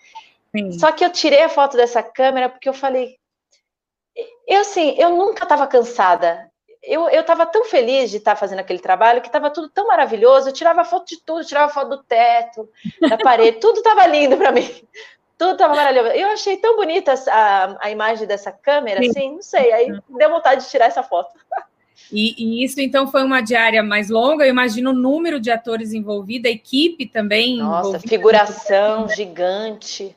[0.56, 0.72] Sim.
[0.74, 3.18] Só que eu tirei a foto dessa câmera porque eu falei.
[4.48, 6.51] Eu, assim, eu nunca estava cansada
[6.84, 10.50] eu estava tão feliz de estar tá fazendo aquele trabalho que estava tudo tão maravilhoso.
[10.50, 12.68] Eu tirava foto de tudo, tirava foto do teto,
[13.08, 14.70] da parede, tudo estava lindo para mim.
[15.38, 16.12] Tudo estava maravilhoso.
[16.16, 19.10] Eu achei tão bonita a, a imagem dessa câmera, Sim.
[19.10, 21.32] assim, não sei, aí deu vontade de tirar essa foto.
[22.12, 24.46] E, e, isso, então, foi uma diária mais longa.
[24.46, 27.58] Eu imagino o número de atores envolvidos, a equipe também.
[27.58, 30.16] Nossa, figuração gigante.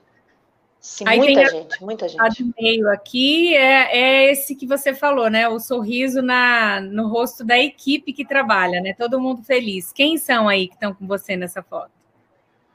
[0.84, 2.52] Sim, Aí muita gente, muita gente.
[2.60, 5.48] meio aqui é, é esse que você falou, né?
[5.48, 8.92] O sorriso na, no rosto da equipe que trabalha, né?
[8.92, 9.90] Todo mundo feliz.
[9.94, 11.90] Quem são aí que estão com você nessa foto?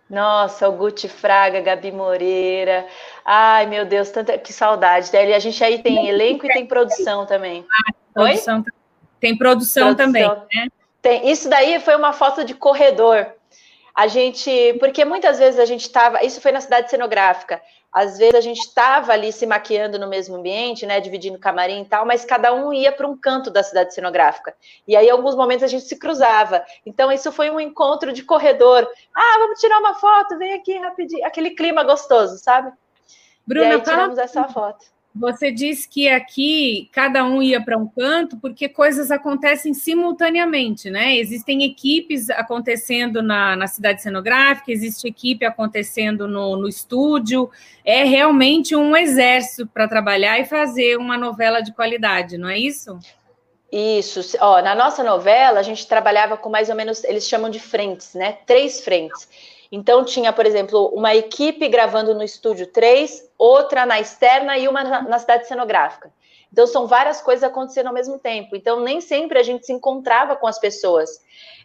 [0.10, 2.88] Nossa, o Guti Fraga, Gabi Moreira.
[3.24, 5.12] Ai, meu Deus, tanta que saudade.
[5.12, 5.36] Dele.
[5.36, 7.64] A gente aí tem elenco e tem produção também.
[7.72, 8.64] Ah, produção, Oi?
[9.20, 10.68] Tem produção, produção também, né?
[11.00, 11.30] Tem.
[11.30, 13.36] Isso daí foi uma foto de corredor.
[13.94, 17.62] A gente, porque muitas vezes a gente estava, isso foi na cidade cenográfica.
[17.92, 21.86] Às vezes a gente estava ali se maquiando no mesmo ambiente, né, dividindo camarim e
[21.86, 24.56] tal, mas cada um ia para um canto da cidade cenográfica.
[24.88, 26.64] E aí, em alguns momentos, a gente se cruzava.
[26.86, 28.88] Então, isso foi um encontro de corredor.
[29.16, 31.26] Ah, vamos tirar uma foto, vem aqui rapidinho.
[31.26, 32.72] Aquele clima gostoso, sabe?
[33.46, 34.86] Bruna, e aí, tiramos essa foto.
[35.16, 41.18] Você disse que aqui cada um ia para um canto porque coisas acontecem simultaneamente, né?
[41.18, 47.50] Existem equipes acontecendo na, na cidade cenográfica, existe equipe acontecendo no, no estúdio.
[47.84, 53.00] É realmente um exército para trabalhar e fazer uma novela de qualidade, não é isso?
[53.72, 54.38] Isso.
[54.40, 58.14] Ó, na nossa novela, a gente trabalhava com mais ou menos, eles chamam de frentes,
[58.14, 58.38] né?
[58.46, 59.28] Três frentes.
[59.72, 64.84] Então, tinha, por exemplo, uma equipe gravando no estúdio 3, outra na externa e uma
[64.84, 66.12] na, cidade cenográfica.
[66.52, 68.56] Então, são várias coisas acontecendo ao mesmo tempo.
[68.56, 71.10] Então, nem sempre a gente se encontrava com as pessoas.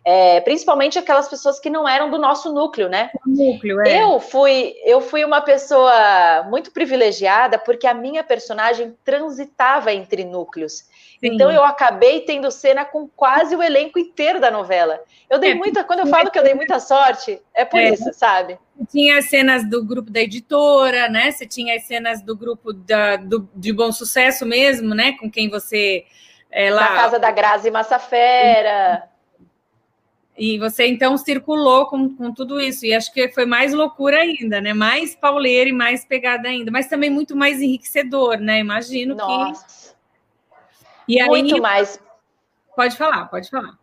[0.04, 3.10] É, principalmente aquelas pessoas que não eram do nosso núcleo, né?
[3.24, 4.02] Núcleo, é.
[4.02, 10.84] Eu fui, eu fui uma pessoa muito privilegiada porque a minha personagem transitava entre núcleos.
[11.20, 11.34] Sim.
[11.34, 15.00] Então eu acabei tendo cena com quase o elenco inteiro da novela.
[15.30, 17.88] Eu dei é, muita, quando eu falo que eu dei muita sorte, é por é,
[17.88, 18.58] isso, sabe?
[18.90, 21.30] Tinha as cenas do grupo da editora, né?
[21.30, 25.12] Você tinha as cenas do grupo da, do, de bom sucesso mesmo, né?
[25.18, 26.04] Com quem você
[26.50, 26.90] é, lá.
[26.90, 29.13] Na casa da Grazi Massafera.
[30.36, 34.60] E você então circulou com, com tudo isso, e acho que foi mais loucura ainda,
[34.60, 34.74] né?
[34.74, 38.58] Mais pauleira e mais pegada ainda, mas também muito mais enriquecedor, né?
[38.58, 39.64] Imagino Nossa.
[39.64, 39.84] que
[41.06, 42.00] e aí, muito mais.
[42.74, 43.78] Pode falar, pode falar.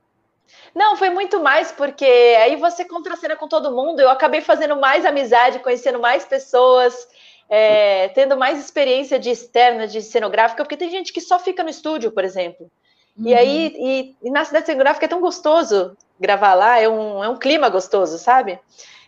[0.75, 3.99] Não, foi muito mais porque aí você contracena com todo mundo.
[3.99, 7.07] Eu acabei fazendo mais amizade, conhecendo mais pessoas,
[7.49, 11.69] é, tendo mais experiência de externa, de cenográfica, porque tem gente que só fica no
[11.69, 12.69] estúdio, por exemplo.
[13.17, 13.27] Uhum.
[13.27, 17.27] E aí, e, e, na cidade cenográfica é tão gostoso gravar lá, é um, é
[17.27, 18.59] um clima gostoso, sabe?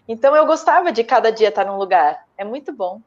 [0.08, 2.26] Então eu gostava de cada dia estar num lugar.
[2.38, 3.00] É muito bom.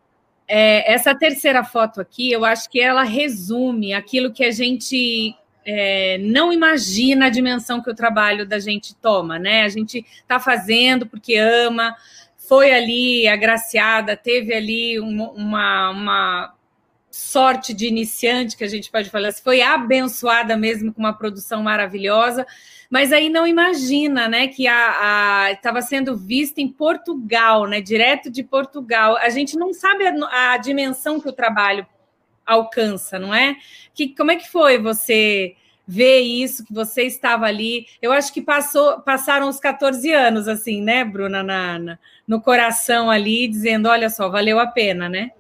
[0.49, 6.19] É, essa terceira foto aqui, eu acho que ela resume aquilo que a gente é,
[6.19, 9.65] não imagina a dimensão que o trabalho da gente toma, né?
[9.65, 11.97] A gente está fazendo porque ama,
[12.37, 16.55] foi ali agraciada, teve ali uma, uma
[17.11, 22.47] sorte de iniciante, que a gente pode falar, foi abençoada mesmo com uma produção maravilhosa,
[22.91, 28.43] mas aí não imagina, né, que a estava sendo vista em Portugal, né, direto de
[28.43, 29.17] Portugal.
[29.17, 31.87] A gente não sabe a, a dimensão que o trabalho
[32.45, 33.57] alcança, não é?
[33.95, 37.87] Que como é que foi você ver isso que você estava ali?
[38.01, 43.09] Eu acho que passou, passaram os 14 anos assim, né, Bruna, na, na no coração
[43.11, 45.31] ali, dizendo, olha só, valeu a pena, né?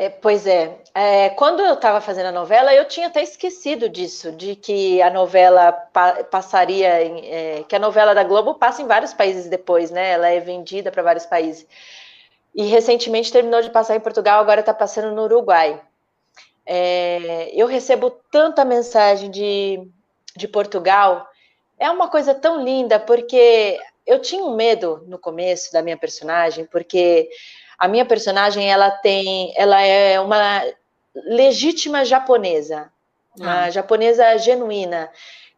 [0.00, 0.78] É, pois é.
[0.94, 1.28] é.
[1.28, 5.72] Quando eu estava fazendo a novela, eu tinha até esquecido disso, de que a novela
[5.72, 10.12] pa passaria, em, é, que a novela da Globo passa em vários países depois, né?
[10.12, 11.66] Ela é vendida para vários países.
[12.54, 15.78] E recentemente terminou de passar em Portugal, agora está passando no Uruguai.
[16.64, 19.86] É, eu recebo tanta mensagem de,
[20.34, 21.28] de Portugal.
[21.78, 26.64] É uma coisa tão linda, porque eu tinha um medo no começo da minha personagem,
[26.64, 27.28] porque
[27.80, 30.62] a minha personagem, ela tem, ela é uma
[31.14, 32.92] legítima japonesa,
[33.38, 33.70] uma ah.
[33.70, 35.10] japonesa genuína,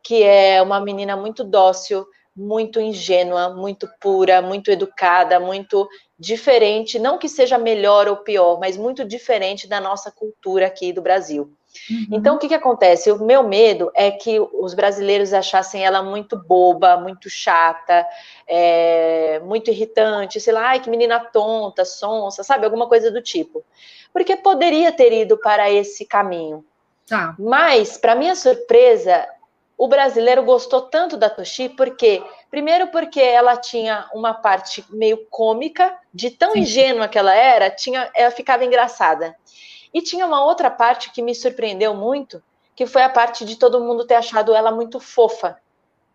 [0.04, 7.18] que é uma menina muito dócil, muito ingênua, muito pura, muito educada, muito diferente, não
[7.18, 11.52] que seja melhor ou pior, mas muito diferente da nossa cultura aqui do Brasil.
[11.90, 12.06] Uhum.
[12.12, 13.10] Então, o que, que acontece?
[13.10, 18.06] O meu medo é que os brasileiros achassem ela muito boba, muito chata,
[18.46, 22.64] é, muito irritante, sei lá, ai, que menina tonta, sonsa, sabe?
[22.64, 23.64] Alguma coisa do tipo.
[24.12, 26.64] Porque poderia ter ido para esse caminho.
[27.06, 27.34] Tá.
[27.38, 29.26] Mas, para minha surpresa,
[29.76, 35.96] o brasileiro gostou tanto da Toshi, porque, primeiro, porque ela tinha uma parte meio cômica,
[36.12, 36.60] de tão Sim.
[36.60, 39.34] ingênua que ela era, tinha, ela ficava engraçada.
[39.92, 42.42] E tinha uma outra parte que me surpreendeu muito,
[42.74, 45.58] que foi a parte de todo mundo ter achado ela muito fofa.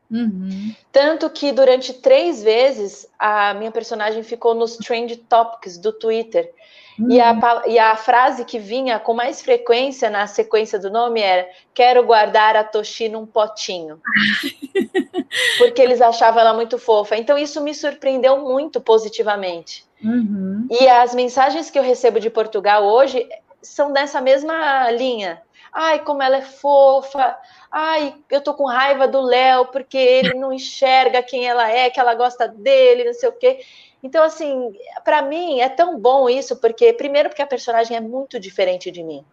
[0.10, 0.74] Uhum.
[0.92, 6.52] Tanto que durante três vezes a minha personagem ficou nos trend topics do Twitter.
[6.98, 7.12] Uhum.
[7.12, 7.72] E, a, uhum.
[7.72, 12.56] e a frase que vinha com mais frequência na sequência do nome era: Quero guardar
[12.56, 14.00] a Toshi num potinho.
[15.60, 17.18] Porque eles achavam ela muito fofa.
[17.18, 19.86] Então isso me surpreendeu muito positivamente.
[20.04, 20.68] Uhum.
[20.72, 23.28] E as mensagens que eu recebo de Portugal hoje
[23.68, 25.42] são dessa mesma linha.
[25.74, 27.38] Ai, como ela é fofa.
[27.72, 32.00] Ai, eu tô com raiva do Léo porque ele não enxerga quem ela é, que
[32.00, 33.60] ela gosta dele, não sei o quê.
[34.02, 38.40] Então, assim, para mim é tão bom isso, porque, primeiro, porque a personagem é muito
[38.40, 39.24] diferente de mim.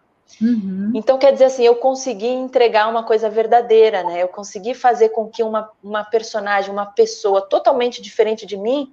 [0.41, 0.91] Uhum.
[0.93, 4.23] Então, quer dizer assim, eu consegui entregar uma coisa verdadeira, né?
[4.23, 8.91] Eu consegui fazer com que uma, uma personagem, uma pessoa totalmente diferente de mim,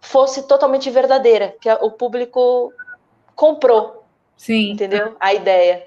[0.00, 2.72] fosse totalmente verdadeira, que o público
[3.34, 4.01] comprou.
[4.42, 4.72] Sim.
[4.72, 5.16] Entendeu?
[5.20, 5.84] A ideia.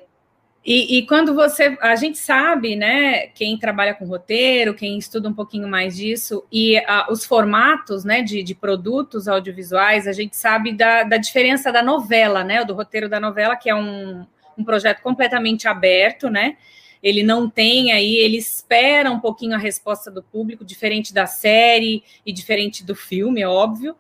[0.66, 1.78] E, e, quando você.
[1.82, 3.28] A gente sabe, né?
[3.28, 8.22] Quem trabalha com roteiro, quem estuda um pouquinho mais disso, e a, os formatos né,
[8.22, 12.64] de, de, produtos audiovisuais, a gente sabe da, da, diferença da novela, né?
[12.64, 14.26] Do roteiro da novela, que é um,
[14.58, 16.56] um projeto completamente aberto, né?
[17.04, 22.04] Ele não tem aí, ele espera um pouquinho a resposta do público, diferente da série
[22.26, 23.98] e diferente do filme, é óbvio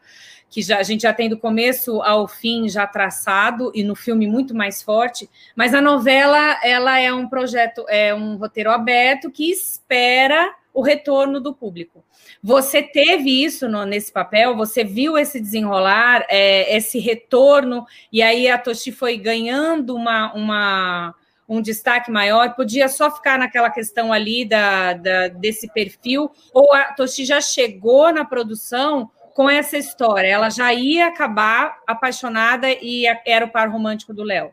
[0.50, 4.28] que já, a gente já tem do começo ao fim já traçado e no filme
[4.28, 9.52] muito mais forte, mas a novela ela é um projeto, é um roteiro aberto que
[9.52, 12.04] espera o retorno do público.
[12.44, 14.56] Você teve isso no, nesse papel?
[14.58, 21.16] Você viu esse desenrolar, é, esse retorno, e aí a Toshi foi ganhando uma, uma,
[21.48, 22.54] um destaque maior?
[22.54, 28.12] Podia só ficar naquela questão ali da, da, desse perfil, ou a Toshi já chegou
[28.12, 30.30] na produção com essa história?
[30.30, 34.52] Ela já ia acabar apaixonada e era o par romântico do Léo?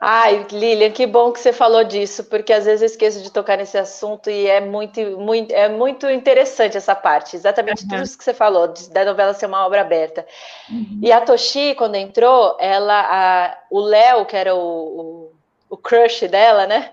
[0.00, 3.56] Ai, Lilian, que bom que você falou disso, porque às vezes eu esqueço de tocar
[3.56, 7.88] nesse assunto e é muito, muito, é muito interessante essa parte, exatamente uhum.
[7.88, 10.24] tudo isso que você falou, da novela ser uma obra aberta.
[10.70, 11.00] Uhum.
[11.02, 15.32] E a Toshi, quando entrou, ela, a, o Léo, que era o, o,
[15.70, 16.92] o crush dela, né?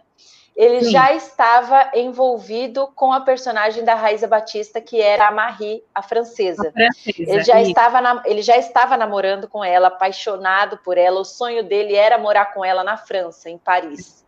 [0.56, 0.92] Ele Sim.
[0.92, 6.70] já estava envolvido com a personagem da Raíza Batista, que era a Marie, a francesa.
[6.70, 11.20] A francesa ele, já estava na, ele já estava namorando com ela, apaixonado por ela.
[11.20, 14.26] O sonho dele era morar com ela na França, em Paris.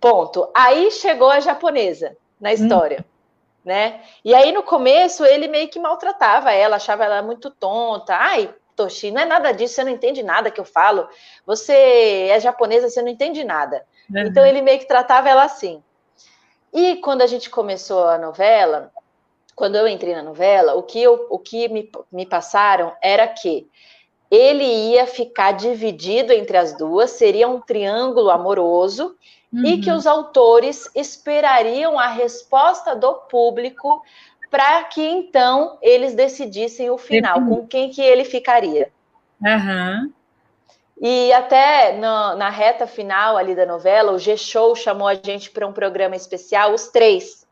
[0.00, 0.50] Ponto.
[0.54, 3.00] Aí chegou a japonesa na história.
[3.00, 3.18] Hum.
[3.66, 4.00] Né?
[4.24, 8.16] E aí, no começo, ele meio que maltratava ela, achava ela muito tonta.
[8.16, 11.06] Ai, Toshi, não é nada disso, você não entende nada que eu falo.
[11.44, 13.84] Você é japonesa, você não entende nada.
[14.10, 14.22] Uhum.
[14.22, 15.82] Então ele meio que tratava ela assim.
[16.72, 18.90] E quando a gente começou a novela,
[19.54, 23.68] quando eu entrei na novela, o que, eu, o que me, me passaram era que
[24.30, 29.16] ele ia ficar dividido entre as duas, seria um triângulo amoroso,
[29.52, 29.64] uhum.
[29.64, 34.02] e que os autores esperariam a resposta do público
[34.50, 38.90] para que então eles decidissem o final, com quem que ele ficaria.
[39.42, 40.12] Uhum.
[41.00, 45.66] E até no, na reta final ali da novela, o G-Show chamou a gente para
[45.66, 47.46] um programa especial, os três.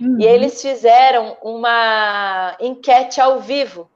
[0.00, 0.18] Uhum.
[0.18, 3.90] E eles fizeram uma enquete ao vivo.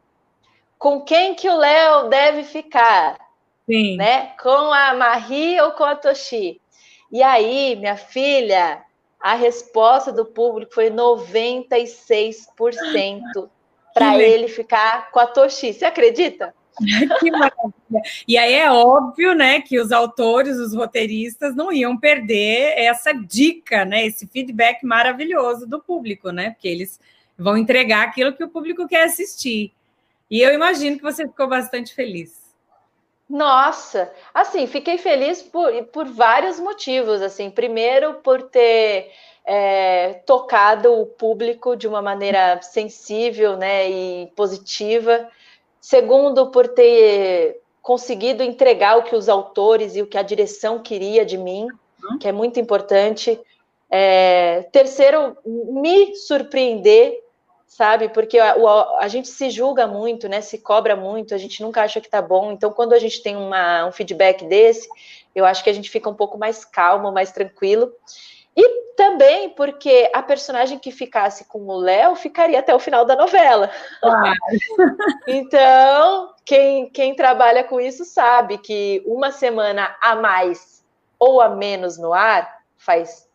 [0.79, 3.19] Com quem que o Léo deve ficar?
[3.65, 3.97] Sim.
[3.97, 4.35] Né?
[4.41, 6.61] Com a Marie ou com a Toshi?
[7.11, 8.83] E aí, minha filha,
[9.19, 13.49] a resposta do público foi 96%
[13.95, 15.73] para ele ficar com a Toshi.
[15.73, 16.55] Você acredita?
[17.21, 18.03] que maravilha.
[18.27, 23.85] E aí é óbvio, né, que os autores, os roteiristas não iam perder essa dica,
[23.85, 27.01] né, esse feedback maravilhoso do público, né, porque eles
[27.37, 29.73] vão entregar aquilo que o público quer assistir.
[30.31, 32.45] E eu imagino que você ficou bastante feliz.
[33.29, 39.11] Nossa, assim, fiquei feliz por, por vários motivos, assim, primeiro por ter
[39.45, 45.29] é, tocado o público de uma maneira sensível, né, e positiva,
[45.85, 51.27] Segundo, por ter conseguido entregar o que os autores e o que a direção queria
[51.27, 51.69] de mim,
[52.03, 52.19] uhum.
[52.19, 53.39] que é muito importante.
[53.91, 57.23] É, terceiro, me surpreender,
[57.67, 58.09] sabe?
[58.09, 60.41] Porque a, a, a, gente se julga muito, né?
[60.41, 62.51] Se cobra muito, a gente nunca acha que tá bom.
[62.51, 64.89] Então, quando a gente tem uma, um feedback desse,
[65.35, 67.93] eu acho que a gente fica um pouco mais calmo, mais tranquilo.
[68.57, 73.17] E também porque a personagem que ficasse com o Léo ficaria até o final da
[73.17, 73.71] novela.
[74.03, 74.33] Ah.
[75.27, 80.85] então, quem, quem trabalha com isso sabe que uma semana a mais
[81.19, 83.29] ou a menos no ar faz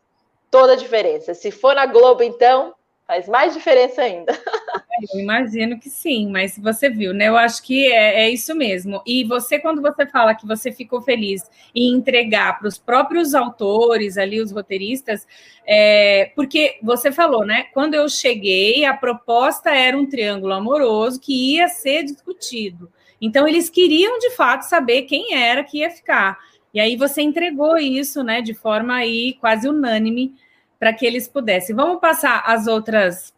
[0.50, 1.34] toda a diferença.
[1.34, 2.74] Se for na Globo, então,
[3.10, 4.32] faz mais diferença ainda.
[5.12, 7.28] eu imagino que sim, mas você viu, né?
[7.28, 9.02] Eu acho que é, é, isso mesmo.
[9.04, 14.16] E você, quando você fala que você ficou feliz em entregar para os próprios autores
[14.16, 15.28] ali, os roteiristas,
[15.66, 17.64] é, porque você falou, né?
[17.74, 22.92] Quando eu cheguei, a proposta era um triângulo amoroso que ia ser discutido.
[23.20, 26.38] Então, eles queriam de fato saber quem era que ia ficar.
[26.72, 30.36] E aí você entregou isso, né, de forma aí quase unânime
[30.80, 31.76] para que eles pudessem.
[31.76, 33.34] Vamos passar as outras.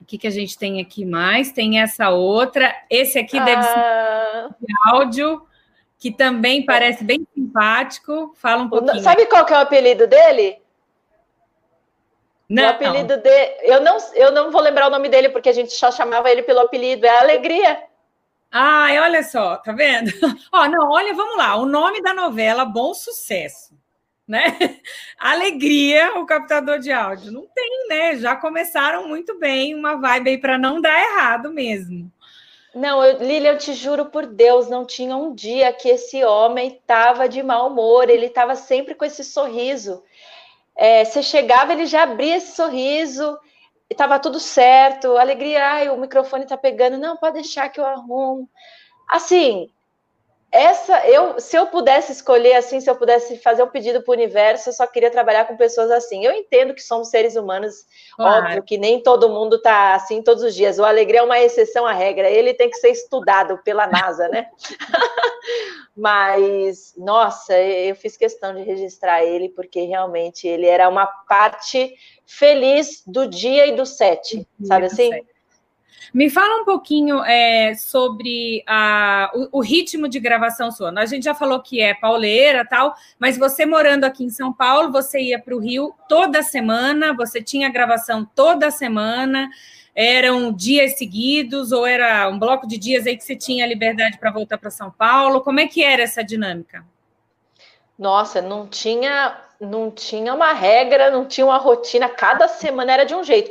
[0.00, 1.52] O que, que a gente tem aqui mais?
[1.52, 2.74] Tem essa outra.
[2.90, 3.44] Esse aqui ah...
[3.44, 4.50] deve ser ah.
[4.86, 5.46] áudio,
[5.96, 8.34] que também parece bem simpático.
[8.36, 9.00] Fala um pouquinho.
[9.00, 10.60] Sabe qual que é o apelido dele?
[12.48, 12.64] Não.
[12.64, 13.54] O apelido dele.
[13.62, 16.42] Eu não, eu não vou lembrar o nome dele, porque a gente só chamava ele
[16.42, 17.06] pelo apelido.
[17.06, 17.84] É Alegria.
[18.50, 20.10] Ai, olha só, tá vendo?
[20.52, 21.56] Ó, não, olha, vamos lá.
[21.56, 23.74] O nome da novela Bom Sucesso,
[24.26, 24.44] né?
[25.18, 27.32] Alegria, o captador de áudio.
[27.32, 28.16] Não tem, né?
[28.16, 32.10] Já começaram muito bem, uma vibe aí para não dar errado mesmo.
[32.74, 36.68] Não, eu, Lília, eu te juro por Deus, não tinha um dia que esse homem
[36.68, 40.02] estava de mau humor, ele estava sempre com esse sorriso.
[40.74, 43.38] É, você chegava, ele já abria esse sorriso,
[43.90, 48.48] estava tudo certo, alegria, ai, o microfone está pegando, não, pode deixar que eu arrumo.
[49.10, 49.68] Assim,
[50.52, 54.14] essa, eu, se eu pudesse escolher assim, se eu pudesse fazer um pedido para o
[54.14, 56.26] universo, eu só queria trabalhar com pessoas assim.
[56.26, 58.44] Eu entendo que somos seres humanos, claro.
[58.44, 60.78] óbvio que nem todo mundo está assim todos os dias.
[60.78, 64.46] O Alegria é uma exceção à regra, ele tem que ser estudado pela NASA, né?
[65.96, 71.94] Mas, nossa, eu fiz questão de registrar ele, porque realmente ele era uma parte
[72.26, 75.10] feliz do dia e do set, sabe assim?
[76.12, 80.92] Me fala um pouquinho é, sobre a, o, o, ritmo de gravação sua.
[80.98, 84.92] A gente já falou que é pauleira tal, mas você morando aqui em São Paulo,
[84.92, 89.48] você ia para o Rio toda semana, você tinha gravação toda semana,
[89.94, 94.30] eram dias seguidos, ou era um bloco de dias aí que você tinha liberdade para
[94.30, 95.40] voltar para São Paulo?
[95.40, 96.84] Como é que era essa dinâmica?
[97.98, 103.14] Nossa, não tinha, não tinha uma regra, não tinha uma rotina, cada semana era de
[103.14, 103.50] um jeito.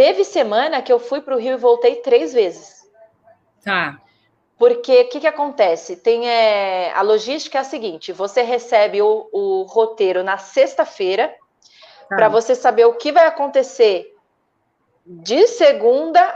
[0.00, 2.88] Teve semana que eu fui para o Rio e voltei três vezes.
[3.62, 4.00] Tá.
[4.56, 5.94] Porque o que, que acontece?
[5.94, 11.28] Tem é, a logística é a seguinte: você recebe o, o roteiro na sexta-feira
[12.08, 12.16] tá.
[12.16, 14.16] para você saber o que vai acontecer
[15.04, 16.34] de segunda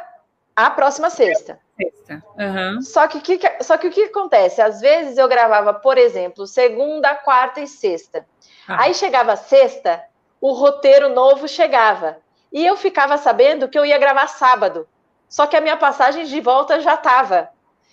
[0.54, 1.58] à próxima sexta.
[1.74, 2.22] Sexta.
[2.38, 2.82] Uhum.
[2.82, 4.60] Só, que, que, só que o que acontece?
[4.60, 8.26] Às vezes eu gravava, por exemplo, segunda, quarta e sexta.
[8.68, 8.82] Ah.
[8.82, 10.04] Aí chegava sexta,
[10.38, 12.22] o roteiro novo chegava.
[12.54, 14.86] E eu ficava sabendo que eu ia gravar sábado.
[15.28, 17.50] Só que a minha passagem de volta já estava.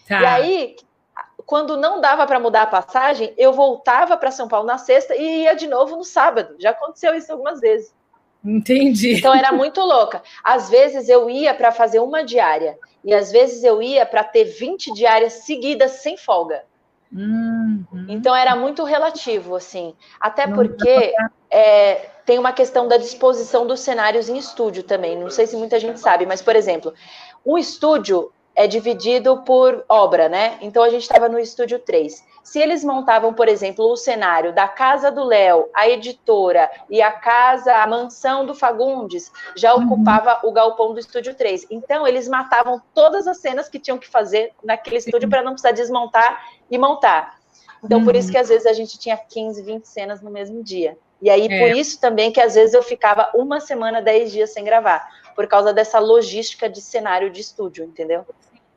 [0.07, 0.21] Tá.
[0.21, 0.75] E aí,
[1.47, 5.43] quando não dava para mudar a passagem, eu voltava para São Paulo na sexta e
[5.43, 6.55] ia de novo no sábado.
[6.59, 7.91] Já aconteceu isso algumas vezes.
[8.45, 9.17] Entendi.
[9.17, 10.21] Então era muito louca.
[10.43, 14.43] Às vezes eu ia para fazer uma diária e às vezes eu ia para ter
[14.43, 16.63] 20 diárias seguidas sem folga.
[17.13, 18.05] Uhum.
[18.07, 19.93] Então era muito relativo, assim.
[20.19, 21.13] Até não porque
[21.49, 25.17] é, tem uma questão da disposição dos cenários em estúdio também.
[25.17, 26.93] Não sei se muita gente sabe, mas, por exemplo,
[27.45, 30.57] um estúdio é dividido por obra, né?
[30.61, 32.23] Então a gente estava no estúdio 3.
[32.43, 37.11] Se eles montavam, por exemplo, o cenário da casa do Léo, a editora e a
[37.11, 39.85] casa, a mansão do Fagundes, já uhum.
[39.85, 41.67] ocupava o galpão do estúdio 3.
[41.69, 45.71] Então eles matavam todas as cenas que tinham que fazer naquele estúdio para não precisar
[45.71, 47.39] desmontar e montar.
[47.83, 48.05] Então uhum.
[48.05, 48.33] por isso uhum.
[48.33, 50.97] que às vezes a gente tinha 15, 20 cenas no mesmo dia.
[51.21, 51.59] E aí, é.
[51.59, 55.45] por isso também que às vezes eu ficava uma semana, dez dias sem gravar, por
[55.47, 58.25] causa dessa logística de cenário de estúdio, entendeu?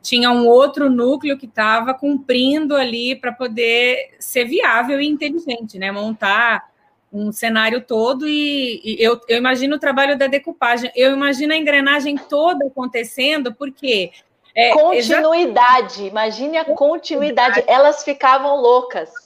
[0.04, 5.90] Tinha um outro núcleo que estava cumprindo ali para poder ser viável e inteligente, né?
[5.90, 6.70] Montar
[7.10, 11.56] um cenário todo e, e eu, eu, imagino o trabalho da decupagem, eu imagino a
[11.56, 14.10] engrenagem toda acontecendo, porque
[14.54, 16.08] é, continuidade, já...
[16.08, 17.64] imagine a continuidade.
[17.66, 19.23] Elas ficavam loucas.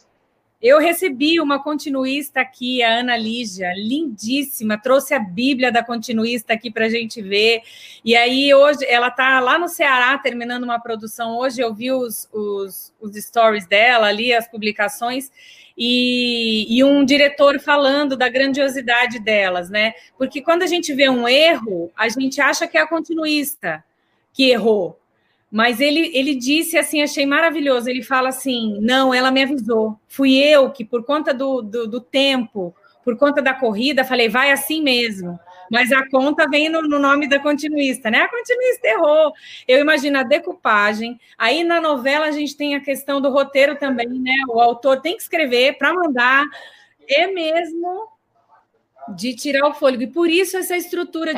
[0.61, 6.69] Eu recebi uma continuista aqui, a Ana Lígia, lindíssima, trouxe a Bíblia da continuista aqui
[6.69, 7.63] para a gente ver.
[8.05, 11.39] E aí, hoje, ela está lá no Ceará terminando uma produção.
[11.39, 15.31] Hoje eu vi os, os, os stories dela ali, as publicações,
[15.77, 19.93] e, e um diretor falando da grandiosidade delas, né?
[20.17, 23.85] Porque quando a gente vê um erro, a gente acha que é a continuista
[24.33, 24.99] que errou.
[25.51, 27.89] Mas ele, ele disse assim, achei maravilhoso.
[27.89, 29.99] Ele fala assim: não, ela me avisou.
[30.07, 34.51] Fui eu que, por conta do, do, do tempo, por conta da corrida, falei, vai
[34.51, 35.39] assim mesmo.
[35.71, 38.21] Mas a conta vem no, no, nome da continuista, né?
[38.21, 39.33] A continuista errou.
[39.67, 41.19] Eu imagino a decupagem.
[41.37, 44.35] Aí na novela a gente tem a questão do roteiro também, né?
[44.49, 46.45] O autor tem que escrever para mandar.
[47.07, 48.09] É mesmo
[49.15, 50.03] de tirar o fôlego.
[50.03, 51.35] E por isso essa estrutura é.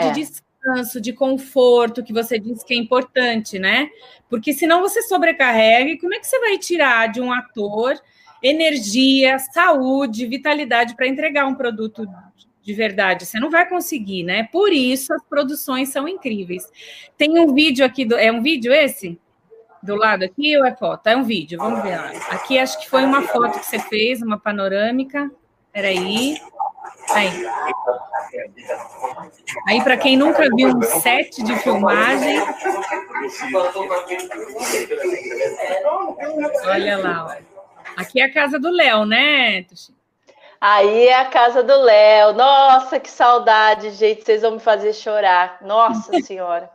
[0.61, 3.89] De descanso, de conforto, que você disse que é importante, né?
[4.29, 7.99] Porque senão você sobrecarrega, e como é que você vai tirar de um ator
[8.43, 12.07] energia, saúde, vitalidade para entregar um produto
[12.63, 13.27] de verdade?
[13.27, 14.45] Você não vai conseguir, né?
[14.53, 16.69] Por isso as produções são incríveis.
[17.17, 19.19] Tem um vídeo aqui, do, é um vídeo esse?
[19.83, 21.07] Do lado aqui ou é foto?
[21.07, 21.95] É um vídeo, vamos ver.
[22.31, 25.31] Aqui acho que foi uma foto que você fez, uma panorâmica.
[25.73, 26.37] Peraí.
[27.15, 27.31] Aí.
[29.69, 32.39] Aí, para quem nunca viu um set de filmagem.
[36.67, 37.39] Olha lá.
[37.97, 39.95] Aqui é a casa do Léo, né, Tuxi?
[40.61, 42.35] Aí é a casa do Léo.
[42.35, 44.25] Nossa, que saudade, gente.
[44.25, 45.59] Vocês vão me fazer chorar.
[45.63, 46.71] Nossa Senhora.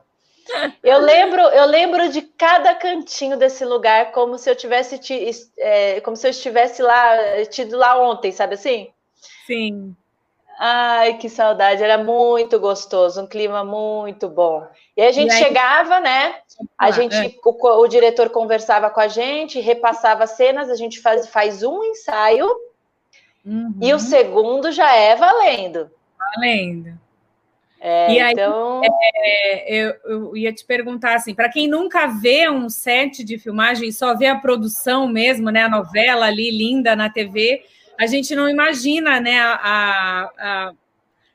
[0.83, 4.99] Eu lembro, eu lembro de cada cantinho desse lugar como se eu tivesse
[5.57, 7.15] é, como se eu estivesse lá,
[7.49, 8.91] tido lá ontem, sabe assim?
[9.47, 9.95] Sim.
[10.57, 14.65] Ai, que saudade, era muito gostoso, um clima muito bom.
[14.95, 15.43] E a gente aí...
[15.43, 16.35] chegava, né?
[16.77, 17.33] A ah, gente, é.
[17.43, 22.47] o, o, diretor conversava com a gente, repassava cenas, a gente faz, faz um ensaio
[23.45, 23.75] uhum.
[23.81, 25.91] e o segundo já é valendo.
[26.17, 26.97] Valendo.
[27.81, 28.81] É, e aí, então...
[28.83, 33.91] É, eu, eu, ia te perguntar assim, para quem nunca vê um set de filmagem,
[33.91, 35.63] só vê a produção mesmo, né?
[35.63, 37.63] A novela ali linda na TV
[37.99, 40.73] a gente não imagina, né, a, a, a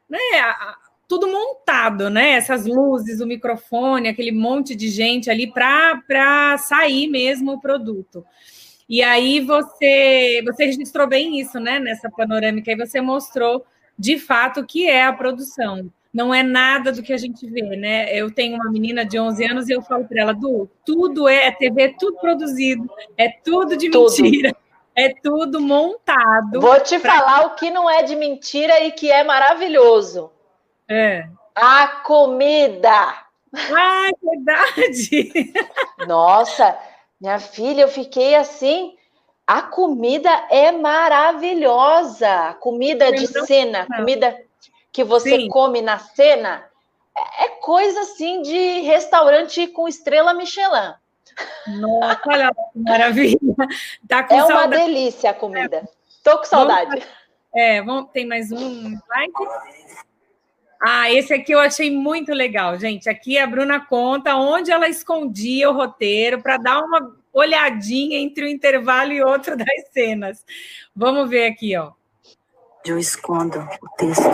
[0.08, 0.76] né, a,
[1.10, 2.34] tudo montado, né?
[2.34, 8.24] Essas luzes, o microfone, aquele monte de gente ali para sair mesmo o produto.
[8.88, 11.80] E aí você você registrou bem isso, né?
[11.80, 13.66] Nessa panorâmica, e você mostrou
[13.98, 15.90] de fato o que é a produção.
[16.14, 18.16] Não é nada do que a gente vê, né?
[18.16, 21.46] Eu tenho uma menina de 11 anos e eu falo para ela, Du, tudo é,
[21.46, 24.22] é TV, tudo produzido, é tudo de tudo.
[24.22, 24.56] mentira.
[25.00, 26.60] É tudo montado.
[26.60, 27.12] Vou te pra...
[27.12, 30.30] falar o que não é de mentira e que é maravilhoso.
[30.88, 31.26] É.
[31.54, 33.14] A comida.
[33.52, 35.52] Ah, é verdade.
[36.06, 36.78] Nossa,
[37.20, 38.94] minha filha, eu fiquei assim.
[39.46, 42.54] A comida é maravilhosa.
[42.60, 44.38] Comida de cena, comida
[44.92, 45.48] que você Sim.
[45.48, 46.64] come na cena,
[47.16, 50.94] é, é coisa assim de restaurante com estrela Michelin.
[51.66, 53.38] Nossa, olha que maravilha.
[54.08, 54.52] Tá é saudade.
[54.52, 55.88] uma delícia a comida.
[56.22, 56.90] Tô com saudade.
[56.90, 57.06] Vamos,
[57.54, 59.32] é, vamos, tem mais um slide?
[60.82, 63.08] Ah, esse aqui eu achei muito legal, gente.
[63.08, 68.48] Aqui a Bruna conta onde ela escondia o roteiro para dar uma olhadinha entre um
[68.48, 70.44] intervalo e outro das cenas.
[70.94, 71.92] Vamos ver aqui, ó.
[72.84, 74.24] Eu escondo o texto.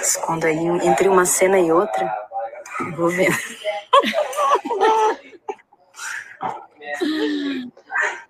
[0.00, 2.27] Escondo aí entre uma cena e outra
[2.96, 3.28] Vou ver.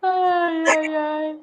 [0.03, 1.41] ai, ai, ai.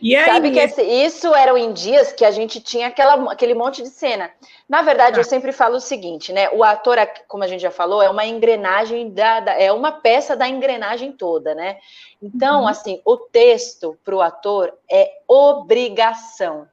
[0.00, 0.26] E aí?
[0.26, 3.88] Sabe que esse, isso eram em dias que a gente tinha aquela, aquele monte de
[3.88, 4.30] cena.
[4.68, 5.20] Na verdade, ah.
[5.20, 6.48] eu sempre falo o seguinte, né?
[6.50, 10.36] O ator, como a gente já falou, é uma engrenagem da, da é uma peça
[10.36, 11.78] da engrenagem toda, né?
[12.22, 12.68] Então, uhum.
[12.68, 16.68] assim, o texto para o ator é obrigação.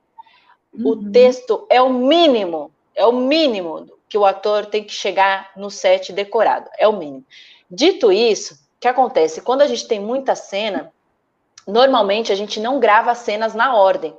[0.72, 0.90] Uhum.
[0.90, 5.70] O texto é o mínimo, é o mínimo que o ator tem que chegar no
[5.70, 7.26] set decorado, é o mínimo.
[7.70, 9.42] Dito isso, o que acontece?
[9.42, 10.94] Quando a gente tem muita cena,
[11.68, 14.16] normalmente a gente não grava as cenas na ordem,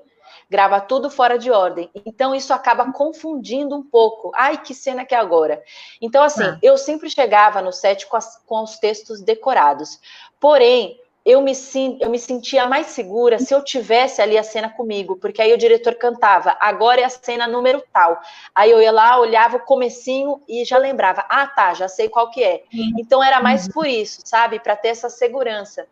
[0.51, 1.91] grava tudo fora de ordem.
[2.05, 4.32] Então isso acaba confundindo um pouco.
[4.34, 5.62] Ai, que cena que é agora?
[6.01, 6.59] Então, assim, ah.
[6.62, 10.01] eu sempre chegava no set com, as, com os textos decorados.
[10.41, 11.53] Porém, eu me,
[12.01, 15.59] eu me sentia mais segura se eu tivesse ali a cena comigo, porque aí o
[15.59, 18.20] diretor cantava, agora é a cena número tal.
[18.55, 22.31] Aí eu ia lá, olhava o comecinho e já lembrava, ah tá, já sei qual
[22.31, 22.62] que é.
[22.97, 23.72] Então era mais uhum.
[23.72, 25.89] por isso, sabe, para ter essa segurança.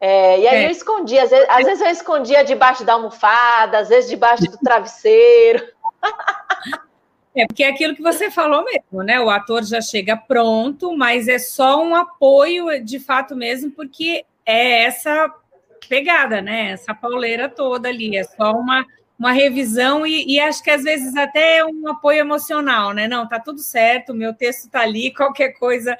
[0.00, 0.66] É, e aí é.
[0.66, 4.56] eu escondia, às vezes, às vezes eu escondia debaixo da almofada, às vezes debaixo do
[4.58, 5.62] travesseiro.
[7.36, 9.18] É, porque é aquilo que você falou mesmo, né?
[9.18, 14.84] O ator já chega pronto, mas é só um apoio de fato mesmo, porque é
[14.84, 15.32] essa
[15.88, 16.72] pegada, né?
[16.72, 18.84] Essa pauleira toda ali, é só uma,
[19.18, 23.06] uma revisão e, e, acho que às vezes até um apoio emocional, né?
[23.06, 25.96] Não, tá tudo certo, meu texto tá ali, qualquer coisa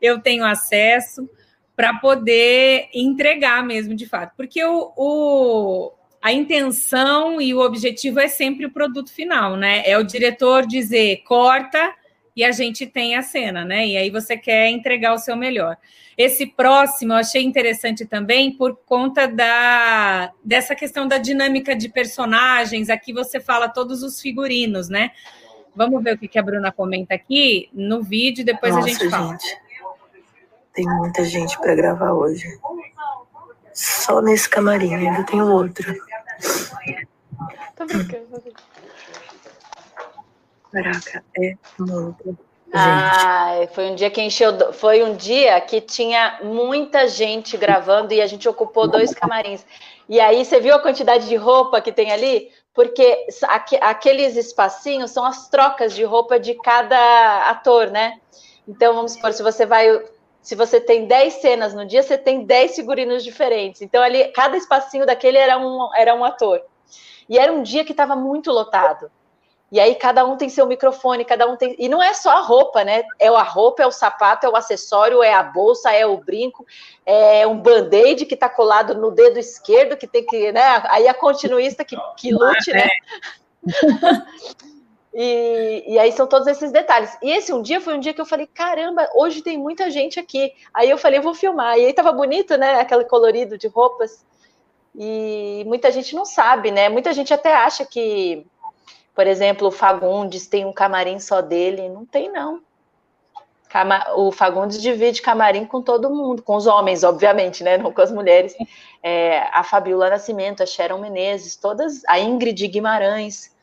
[0.00, 1.28] eu tenho acesso
[1.74, 5.92] para poder entregar mesmo de fato, porque o, o,
[6.22, 9.82] a intenção e o objetivo é sempre o produto final, né?
[9.86, 11.94] É o diretor dizer corta
[12.36, 13.86] e a gente tem a cena, né?
[13.86, 15.78] E aí você quer entregar o seu melhor.
[16.18, 22.90] Esse próximo eu achei interessante também por conta da dessa questão da dinâmica de personagens.
[22.90, 25.12] Aqui você fala todos os figurinos, né?
[25.74, 29.32] Vamos ver o que a Bruna comenta aqui no vídeo, depois Nossa, a gente fala.
[29.32, 29.58] Gente,
[30.74, 32.46] tem muita gente para gravar hoje.
[33.72, 35.94] Só nesse camarim, ainda tem outro.
[37.74, 38.75] Tô brincando, tô brincando.
[40.72, 42.38] Caraca, é muito.
[42.72, 44.72] Ah, foi um dia que encheu.
[44.72, 49.64] Foi um dia que tinha muita gente gravando e a gente ocupou dois camarins.
[50.08, 52.50] E aí você viu a quantidade de roupa que tem ali?
[52.74, 53.26] Porque
[53.80, 58.20] aqueles espacinhos são as trocas de roupa de cada ator, né?
[58.68, 60.04] Então, vamos supor, se você vai.
[60.42, 63.82] Se você tem 10 cenas no dia, você tem 10 figurinos diferentes.
[63.82, 66.62] Então, ali, cada espacinho daquele era um, era um ator.
[67.28, 69.10] E era um dia que estava muito lotado.
[69.70, 71.74] E aí cada um tem seu microfone, cada um tem.
[71.78, 73.02] E não é só a roupa, né?
[73.18, 76.64] É a roupa, é o sapato, é o acessório, é a bolsa, é o brinco,
[77.04, 80.62] é um band-aid que está colado no dedo esquerdo, que tem que, né?
[80.88, 82.88] Aí a continuista que, que lute, né?
[85.18, 87.16] E, e, aí são todos esses detalhes.
[87.22, 90.20] E esse um dia foi um dia que eu falei, caramba, hoje tem muita gente
[90.20, 90.52] aqui.
[90.74, 91.78] Aí eu falei, eu vou filmar.
[91.78, 92.78] E aí tava bonito, né?
[92.78, 94.26] Aquele colorido de roupas.
[94.94, 96.90] E muita gente não sabe, né?
[96.90, 98.46] Muita gente até acha que
[99.16, 101.88] por exemplo, o Fagundes tem um camarim só dele.
[101.88, 102.60] Não tem, não.
[104.14, 107.78] O Fagundes divide camarim com todo mundo, com os homens, obviamente, né?
[107.78, 108.54] Não com as mulheres.
[109.02, 113.54] É, a Fabiola Nascimento, a Sharon Menezes, todas, a Ingrid Guimarães,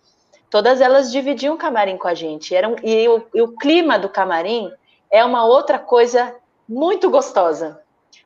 [0.50, 2.56] todas elas dividiam camarim com a gente.
[2.56, 4.72] Eram, e, o, e o clima do camarim
[5.12, 6.36] é uma outra coisa
[6.68, 7.80] muito gostosa.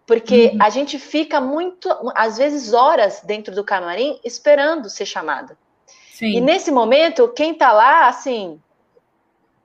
[0.06, 0.60] Porque uhum.
[0.62, 5.58] a gente fica muito, às vezes, horas dentro do camarim esperando ser chamada.
[6.18, 6.38] Sim.
[6.38, 8.60] E nesse momento, quem tá lá, assim,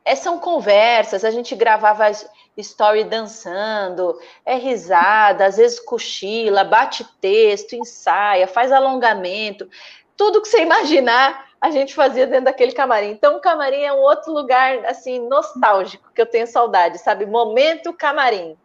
[0.05, 2.11] é, são conversas, a gente gravava
[2.59, 9.67] story dançando, é risada, às vezes cochila, bate texto, ensaia, faz alongamento,
[10.15, 13.13] tudo que você imaginar, a gente fazia dentro daquele camarim.
[13.13, 17.25] Então, o camarim é um outro lugar, assim, nostálgico, que eu tenho saudade, sabe?
[17.25, 18.59] Momento camarim.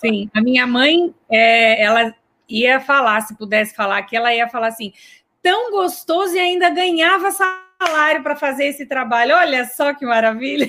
[0.00, 2.12] Sim, a minha mãe, é, ela
[2.48, 4.92] ia falar, se pudesse falar, que ela ia falar assim,
[5.42, 9.34] tão gostoso e ainda ganhava salário para fazer esse trabalho.
[9.34, 10.68] Olha só que maravilha.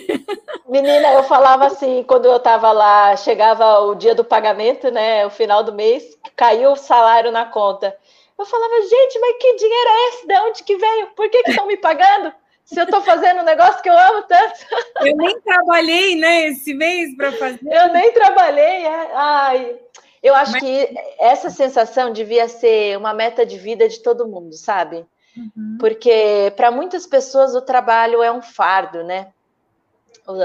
[0.67, 5.29] Menina, eu falava assim, quando eu estava lá, chegava o dia do pagamento, né, o
[5.29, 6.03] final do mês,
[6.35, 7.95] caiu o salário na conta.
[8.39, 10.27] Eu falava, gente, mas que dinheiro é esse?
[10.27, 11.07] De onde que veio?
[11.15, 12.33] Por que estão me pagando?
[12.63, 14.59] Se eu estou fazendo um negócio que eu amo tanto.
[15.01, 17.59] Eu nem trabalhei, né, esse mês para fazer.
[17.63, 18.85] Eu nem trabalhei.
[18.85, 19.11] É.
[19.13, 19.79] Ai,
[20.21, 20.61] eu acho Mas...
[20.61, 25.05] que essa sensação devia ser uma meta de vida de todo mundo, sabe?
[25.35, 25.77] Uhum.
[25.79, 29.33] Porque para muitas pessoas o trabalho é um fardo, né?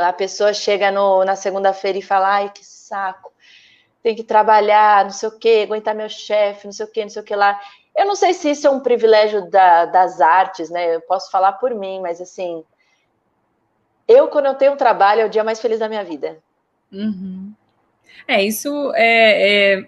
[0.03, 3.31] A pessoa chega no, na segunda-feira e fala: ai, que saco,
[4.03, 7.11] tem que trabalhar, não sei o quê, aguentar meu chefe, não sei o quê, não
[7.11, 7.61] sei o que lá.
[7.95, 10.95] Eu não sei se isso é um privilégio da, das artes, né?
[10.95, 12.65] Eu posso falar por mim, mas assim,
[14.09, 16.39] eu, quando eu tenho um trabalho, é o dia mais feliz da minha vida.
[16.93, 17.53] Uhum.
[18.27, 19.87] É, isso é, é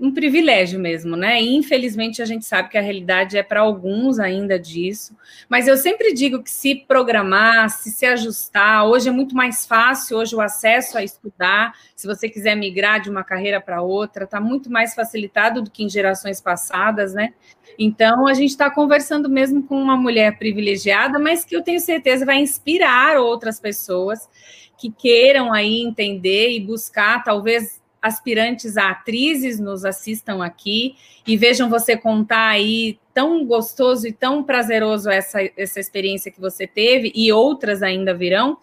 [0.00, 1.40] um privilégio mesmo, né?
[1.40, 5.16] infelizmente a gente sabe que a realidade é para alguns ainda disso,
[5.48, 10.18] mas eu sempre digo que se programar, se se ajustar, hoje é muito mais fácil,
[10.18, 14.40] hoje o acesso a estudar, se você quiser migrar de uma carreira para outra, está
[14.40, 17.32] muito mais facilitado do que em gerações passadas, né?
[17.78, 22.26] Então a gente está conversando mesmo com uma mulher privilegiada, mas que eu tenho certeza
[22.26, 24.28] vai inspirar outras pessoas
[24.78, 30.94] que queiram aí entender e buscar, talvez aspirantes a atrizes nos assistam aqui
[31.26, 36.66] e vejam você contar aí tão gostoso e tão prazeroso essa, essa experiência que você
[36.66, 38.56] teve e outras ainda virão.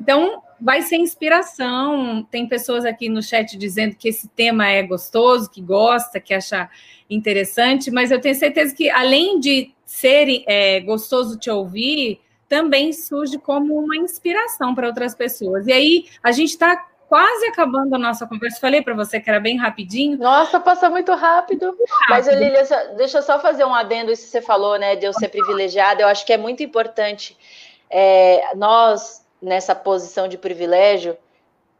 [0.00, 2.26] Então, vai ser inspiração.
[2.30, 6.68] Tem pessoas aqui no chat dizendo que esse tema é gostoso, que gosta, que acha
[7.08, 13.38] interessante, mas eu tenho certeza que, além de ser é, gostoso te ouvir, também surge
[13.38, 15.68] como uma inspiração para outras pessoas.
[15.68, 18.58] E aí a gente está quase acabando a nossa conversa.
[18.60, 20.18] Falei para você que era bem rapidinho.
[20.18, 21.66] Nossa, passa muito rápido.
[21.66, 22.08] Muito rápido.
[22.08, 25.12] Mas, Lilia, deixa eu só fazer um adendo isso que você falou, né, de eu
[25.12, 26.02] ser privilegiada.
[26.02, 27.38] Eu acho que é muito importante
[27.88, 31.16] é, nós, nessa posição de privilégio,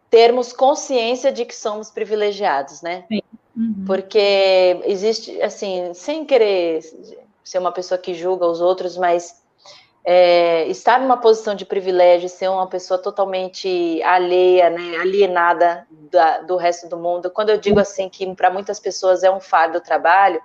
[0.08, 3.04] termos consciência de que somos privilegiados, né?
[3.08, 3.22] Sim.
[3.56, 3.84] Uhum.
[3.84, 6.80] Porque existe, assim, sem querer
[7.42, 9.39] ser uma pessoa que julga os outros, mas
[10.04, 16.56] é, estar numa posição de privilégio, ser uma pessoa totalmente alheia, né, alienada da, do
[16.56, 17.30] resto do mundo.
[17.30, 20.40] Quando eu digo assim que para muitas pessoas é um fardo o trabalho,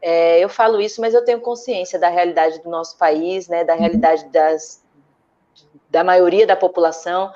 [0.00, 3.74] é, eu falo isso, mas eu tenho consciência da realidade do nosso país, né, da
[3.74, 4.82] realidade das,
[5.88, 7.32] da maioria da população.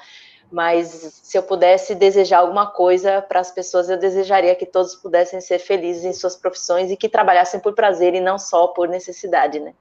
[0.52, 0.88] Mas
[1.24, 5.58] se eu pudesse desejar alguma coisa para as pessoas, eu desejaria que todos pudessem ser
[5.58, 9.74] felizes em suas profissões e que trabalhassem por prazer e não só por necessidade, né?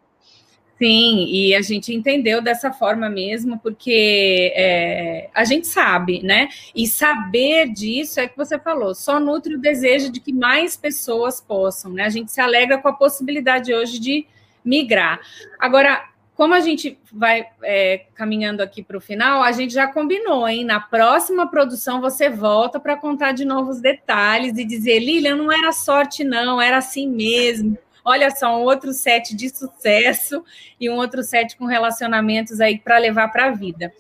[0.84, 6.50] Sim, e a gente entendeu dessa forma mesmo, porque é, a gente sabe, né?
[6.76, 11.40] E saber disso é que você falou, só nutre o desejo de que mais pessoas
[11.40, 12.04] possam, né?
[12.04, 14.28] A gente se alegra com a possibilidade hoje de
[14.66, 15.22] migrar.
[15.58, 16.04] Agora,
[16.36, 20.66] como a gente vai é, caminhando aqui para o final, a gente já combinou, hein?
[20.66, 25.72] Na próxima produção você volta para contar de novos detalhes e dizer, Lilian, não era
[25.72, 27.78] sorte, não, era assim mesmo.
[28.06, 30.44] Olha só, um outro set de sucesso
[30.80, 33.94] e um outro set com relacionamentos aí para levar para a vida.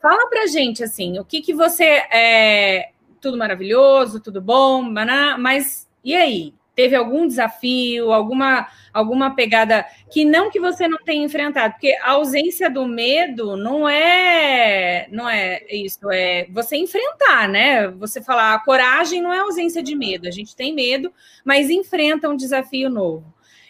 [0.00, 2.90] Fala para gente assim, o que que você é
[3.20, 6.54] tudo maravilhoso, tudo bom, mas e aí?
[6.74, 12.12] Teve algum desafio, alguma alguma pegada que não que você não tenha enfrentado, porque a
[12.12, 17.88] ausência do medo não é não é isso, é você enfrentar, né?
[17.88, 21.12] Você falar, a coragem não é ausência de medo, a gente tem medo,
[21.44, 23.24] mas enfrenta um desafio novo.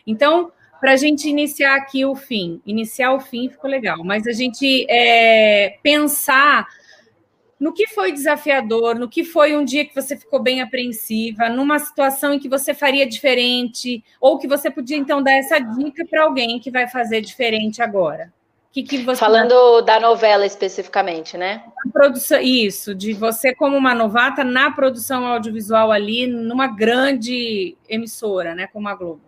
[0.08, 0.50] Então,
[0.80, 4.86] para a gente iniciar aqui o fim, iniciar o fim ficou legal, mas a gente
[4.88, 6.66] é, pensar
[7.60, 11.78] no que foi desafiador, no que foi um dia que você ficou bem apreensiva, numa
[11.78, 16.22] situação em que você faria diferente, ou que você podia então dar essa dica para
[16.22, 18.32] alguém que vai fazer diferente agora.
[18.70, 21.64] Que, que você Falando da novela especificamente, né?
[21.92, 28.68] Produção, isso, de você como uma novata na produção audiovisual ali, numa grande emissora, né,
[28.68, 29.27] como a Globo.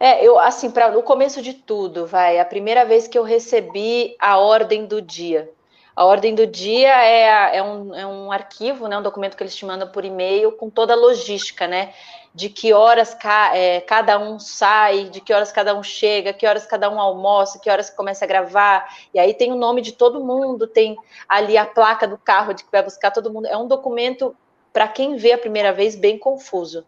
[0.00, 4.16] É, eu assim, para o começo de tudo, vai, a primeira vez que eu recebi
[4.18, 5.52] a ordem do dia
[6.00, 9.54] a ordem do dia é, é, um, é um arquivo, né, um documento que eles
[9.54, 11.92] te mandam por e-mail com toda a logística, né?
[12.34, 16.46] De que horas ca, é, cada um sai, de que horas cada um chega, que
[16.46, 18.88] horas cada um almoça, que horas começa a gravar.
[19.12, 20.96] E aí tem o nome de todo mundo, tem
[21.28, 23.46] ali a placa do carro de que vai buscar todo mundo.
[23.46, 24.34] É um documento,
[24.72, 26.86] para quem vê a primeira vez, bem confuso.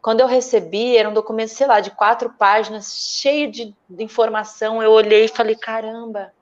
[0.00, 4.82] Quando eu recebi, era um documento, sei lá, de quatro páginas, cheio de, informação.
[4.82, 6.32] Eu olhei e falei: caramba,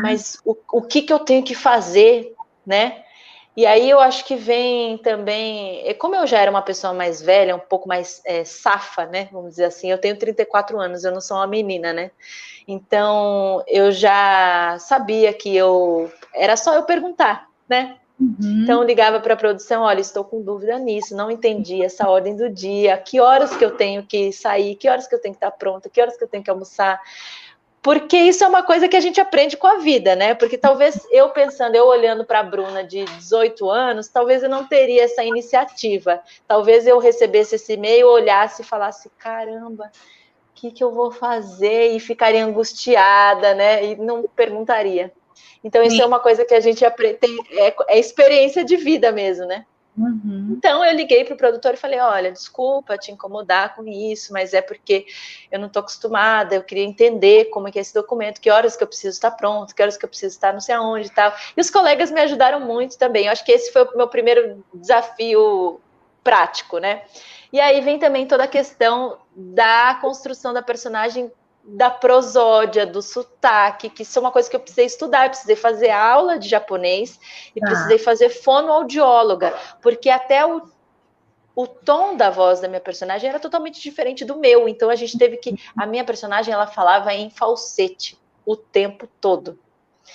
[0.00, 2.34] mas o, o que, que eu tenho que fazer,
[2.66, 3.04] né?
[3.54, 7.20] E aí eu acho que vem também, é, como eu já era uma pessoa mais
[7.20, 9.28] velha, um pouco mais é, safa, né?
[9.30, 12.10] Vamos dizer assim, eu tenho 34 anos, eu não sou uma menina, né?
[12.66, 17.98] Então eu já sabia que eu era só eu perguntar, né?
[18.22, 18.62] Uhum.
[18.62, 22.48] Então ligava para a produção, olha, estou com dúvida nisso, não entendi essa ordem do
[22.48, 25.50] dia, que horas que eu tenho que sair, que horas que eu tenho que estar
[25.50, 27.00] pronta, que horas que eu tenho que almoçar
[27.82, 30.34] porque isso é uma coisa que a gente aprende com a vida, né?
[30.34, 34.64] Porque talvez eu pensando, eu olhando para a Bruna de 18 anos, talvez eu não
[34.64, 36.22] teria essa iniciativa.
[36.46, 39.90] Talvez eu recebesse esse e-mail, olhasse e falasse: caramba, o
[40.54, 41.88] que, que eu vou fazer?
[41.88, 43.84] E ficaria angustiada, né?
[43.84, 45.12] E não perguntaria.
[45.62, 46.02] Então, isso Sim.
[46.02, 47.18] é uma coisa que a gente aprende,
[47.52, 49.64] é, é experiência de vida mesmo, né?
[49.96, 50.54] Uhum.
[50.56, 54.54] Então eu liguei para o produtor e falei: olha, desculpa te incomodar com isso, mas
[54.54, 55.04] é porque
[55.50, 58.74] eu não estou acostumada, eu queria entender como é que é esse documento, que horas
[58.74, 61.10] que eu preciso estar pronto, que horas que eu preciso estar não sei aonde e
[61.10, 61.34] tal.
[61.56, 63.26] E os colegas me ajudaram muito também.
[63.26, 65.78] Eu acho que esse foi o meu primeiro desafio
[66.24, 67.02] prático, né?
[67.52, 71.30] E aí vem também toda a questão da construção da personagem
[71.64, 75.54] da prosódia, do sotaque, que isso é uma coisa que eu precisei estudar, eu precisei
[75.54, 77.20] fazer aula de japonês
[77.54, 77.66] e ah.
[77.66, 80.62] precisei fazer fonoaudióloga, porque até o,
[81.54, 85.16] o tom da voz da minha personagem era totalmente diferente do meu, então a gente
[85.16, 89.58] teve que, a minha personagem, ela falava em falsete o tempo todo.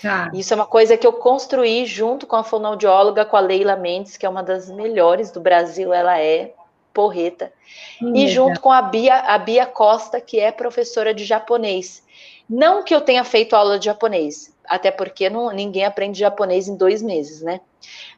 [0.03, 0.29] Ah.
[0.33, 4.17] Isso é uma coisa que eu construí junto com a fonoaudióloga, com a Leila Mendes,
[4.17, 6.53] que é uma das melhores do Brasil, ela é
[6.97, 7.53] porreta.
[8.01, 12.03] Hum, e junto com a Bia, a Bia Costa, que é professora de japonês.
[12.49, 16.75] Não que eu tenha feito aula de japonês, até porque não, ninguém aprende japonês em
[16.75, 17.61] dois meses, né?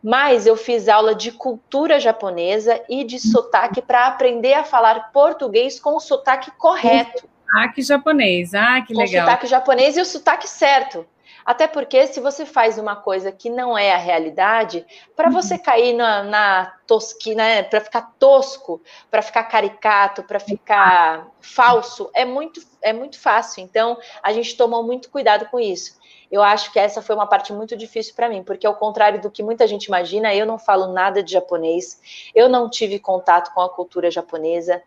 [0.01, 5.77] Mas eu fiz aula de cultura japonesa e de sotaque para aprender a falar português
[5.77, 7.27] com o sotaque correto.
[7.45, 9.25] Sotaque japonês, ah, que legal.
[9.25, 11.05] O sotaque japonês e o sotaque certo.
[11.49, 14.85] Até porque se você faz uma coisa que não é a realidade,
[15.15, 15.33] para uhum.
[15.33, 18.79] você cair na, na tosquina, né, para ficar tosco,
[19.09, 23.63] para ficar caricato, para ficar falso, é muito, é muito fácil.
[23.63, 25.97] Então, a gente tomou muito cuidado com isso.
[26.31, 29.31] Eu acho que essa foi uma parte muito difícil para mim, porque ao contrário do
[29.31, 31.99] que muita gente imagina, eu não falo nada de japonês,
[32.35, 34.83] eu não tive contato com a cultura japonesa,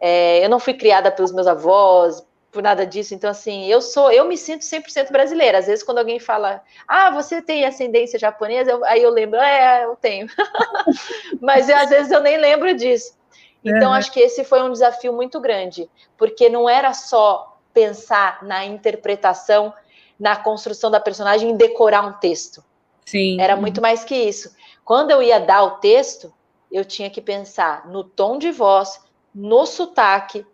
[0.00, 2.24] é, eu não fui criada pelos meus avós,
[2.56, 3.14] por nada disso.
[3.14, 5.58] Então, assim, eu sou, eu me sinto 100% brasileira.
[5.58, 9.84] Às vezes, quando alguém fala, ah, você tem ascendência japonesa, eu, aí eu lembro, é,
[9.84, 10.26] eu tenho.
[11.38, 13.14] Mas às vezes eu nem lembro disso.
[13.62, 18.64] Então, acho que esse foi um desafio muito grande, porque não era só pensar na
[18.64, 19.74] interpretação,
[20.18, 22.64] na construção da personagem e decorar um texto.
[23.04, 23.38] Sim.
[23.38, 24.54] Era muito mais que isso.
[24.82, 26.32] Quando eu ia dar o texto,
[26.72, 29.00] eu tinha que pensar no tom de voz,
[29.34, 30.46] no sotaque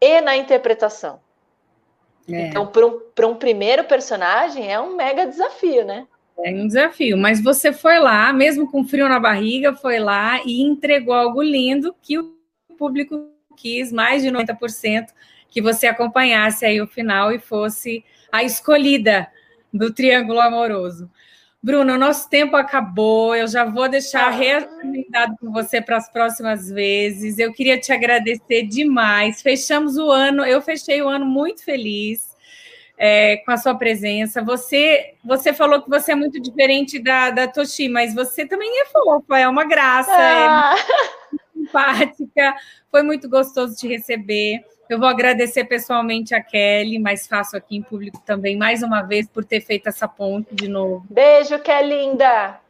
[0.00, 1.20] e na interpretação.
[2.28, 2.48] É.
[2.48, 6.06] Então, para um, um primeiro personagem, é um mega desafio, né?
[6.38, 10.62] É um desafio, mas você foi lá, mesmo com frio na barriga, foi lá e
[10.62, 12.34] entregou algo lindo que o
[12.78, 15.08] público quis, mais de 90%
[15.50, 19.28] que você acompanhasse aí o final e fosse a escolhida
[19.72, 21.10] do Triângulo Amoroso.
[21.62, 23.34] Bruno, nosso tempo acabou.
[23.34, 24.30] Eu já vou deixar ah.
[24.30, 27.38] recomendado com você para as próximas vezes.
[27.38, 29.42] Eu queria te agradecer demais.
[29.42, 32.30] Fechamos o ano, eu fechei o ano muito feliz
[32.96, 34.42] é, com a sua presença.
[34.42, 38.86] Você, você falou que você é muito diferente da, da Toshi, mas você também é
[38.86, 40.74] fofa, é uma graça, é ah.
[40.76, 41.10] é
[41.60, 42.54] simpática.
[42.90, 44.64] Foi muito gostoso te receber.
[44.88, 49.28] Eu vou agradecer pessoalmente a Kelly, mas faço aqui em público também, mais uma vez,
[49.28, 51.06] por ter feito essa ponte de novo.
[51.08, 52.60] Beijo, Kelly linda!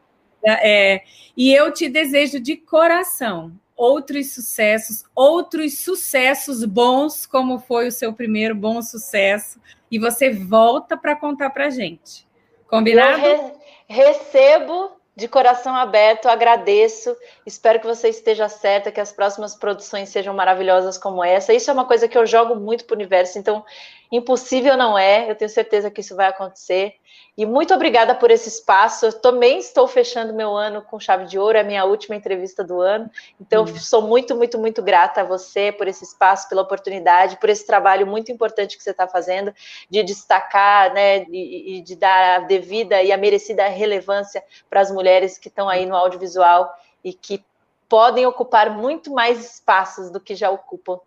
[0.43, 1.03] É,
[1.37, 8.13] e eu te desejo de coração outros sucessos, outros sucessos bons, como foi o seu
[8.13, 12.27] primeiro bom sucesso, e você volta para contar para gente.
[12.67, 13.25] Combinado?
[13.25, 17.15] Eu re recebo de coração aberto, agradeço.
[17.45, 21.53] Espero que você esteja certa, que as próximas produções sejam maravilhosas como essa.
[21.53, 23.63] Isso é uma coisa que eu jogo muito para o universo, então
[24.11, 25.29] impossível não é.
[25.29, 26.95] Eu tenho certeza que isso vai acontecer.
[27.37, 29.05] E muito obrigada por esse espaço.
[29.05, 32.61] Eu também estou fechando meu ano com chave de ouro, é a minha última entrevista
[32.61, 33.09] do ano.
[33.39, 33.77] Então, hum.
[33.77, 38.05] sou muito, muito, muito grata a você por esse espaço, pela oportunidade, por esse trabalho
[38.05, 39.53] muito importante que você está fazendo,
[39.89, 44.91] de destacar, né, e, e de dar a devida e a merecida relevância para as
[44.91, 46.69] mulheres que estão aí no audiovisual
[47.03, 47.43] e que
[47.87, 50.99] podem ocupar muito mais espaços do que já ocupam.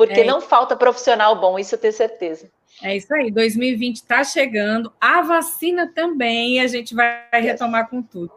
[0.00, 0.24] Porque é.
[0.24, 2.50] não falta profissional bom, isso eu tenho certeza.
[2.82, 8.00] É isso aí, 2020 está chegando, a vacina também, e a gente vai retomar com
[8.00, 8.32] tudo.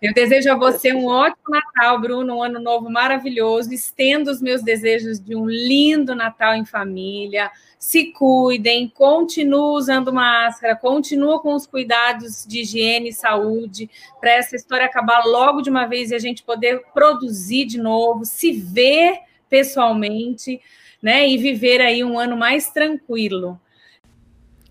[0.00, 3.72] Eu desejo a você um ótimo Natal, Bruno, um ano novo maravilhoso.
[3.74, 7.50] Estendo os meus desejos de um lindo Natal em família.
[7.78, 14.56] Se cuidem, continuem usando máscara, continuem com os cuidados de higiene e saúde, para essa
[14.56, 19.20] história acabar logo de uma vez e a gente poder produzir de novo, se ver
[19.48, 20.60] pessoalmente,
[21.02, 21.28] né?
[21.28, 23.60] E viver aí um ano mais tranquilo.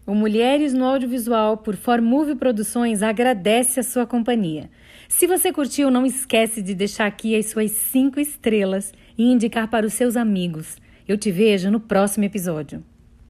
[0.05, 4.69] O Mulheres no Audiovisual por Formove Produções agradece a sua companhia.
[5.09, 9.85] Se você curtiu, não esquece de deixar aqui as suas cinco estrelas e indicar para
[9.85, 10.77] os seus amigos.
[11.07, 12.83] Eu te vejo no próximo episódio.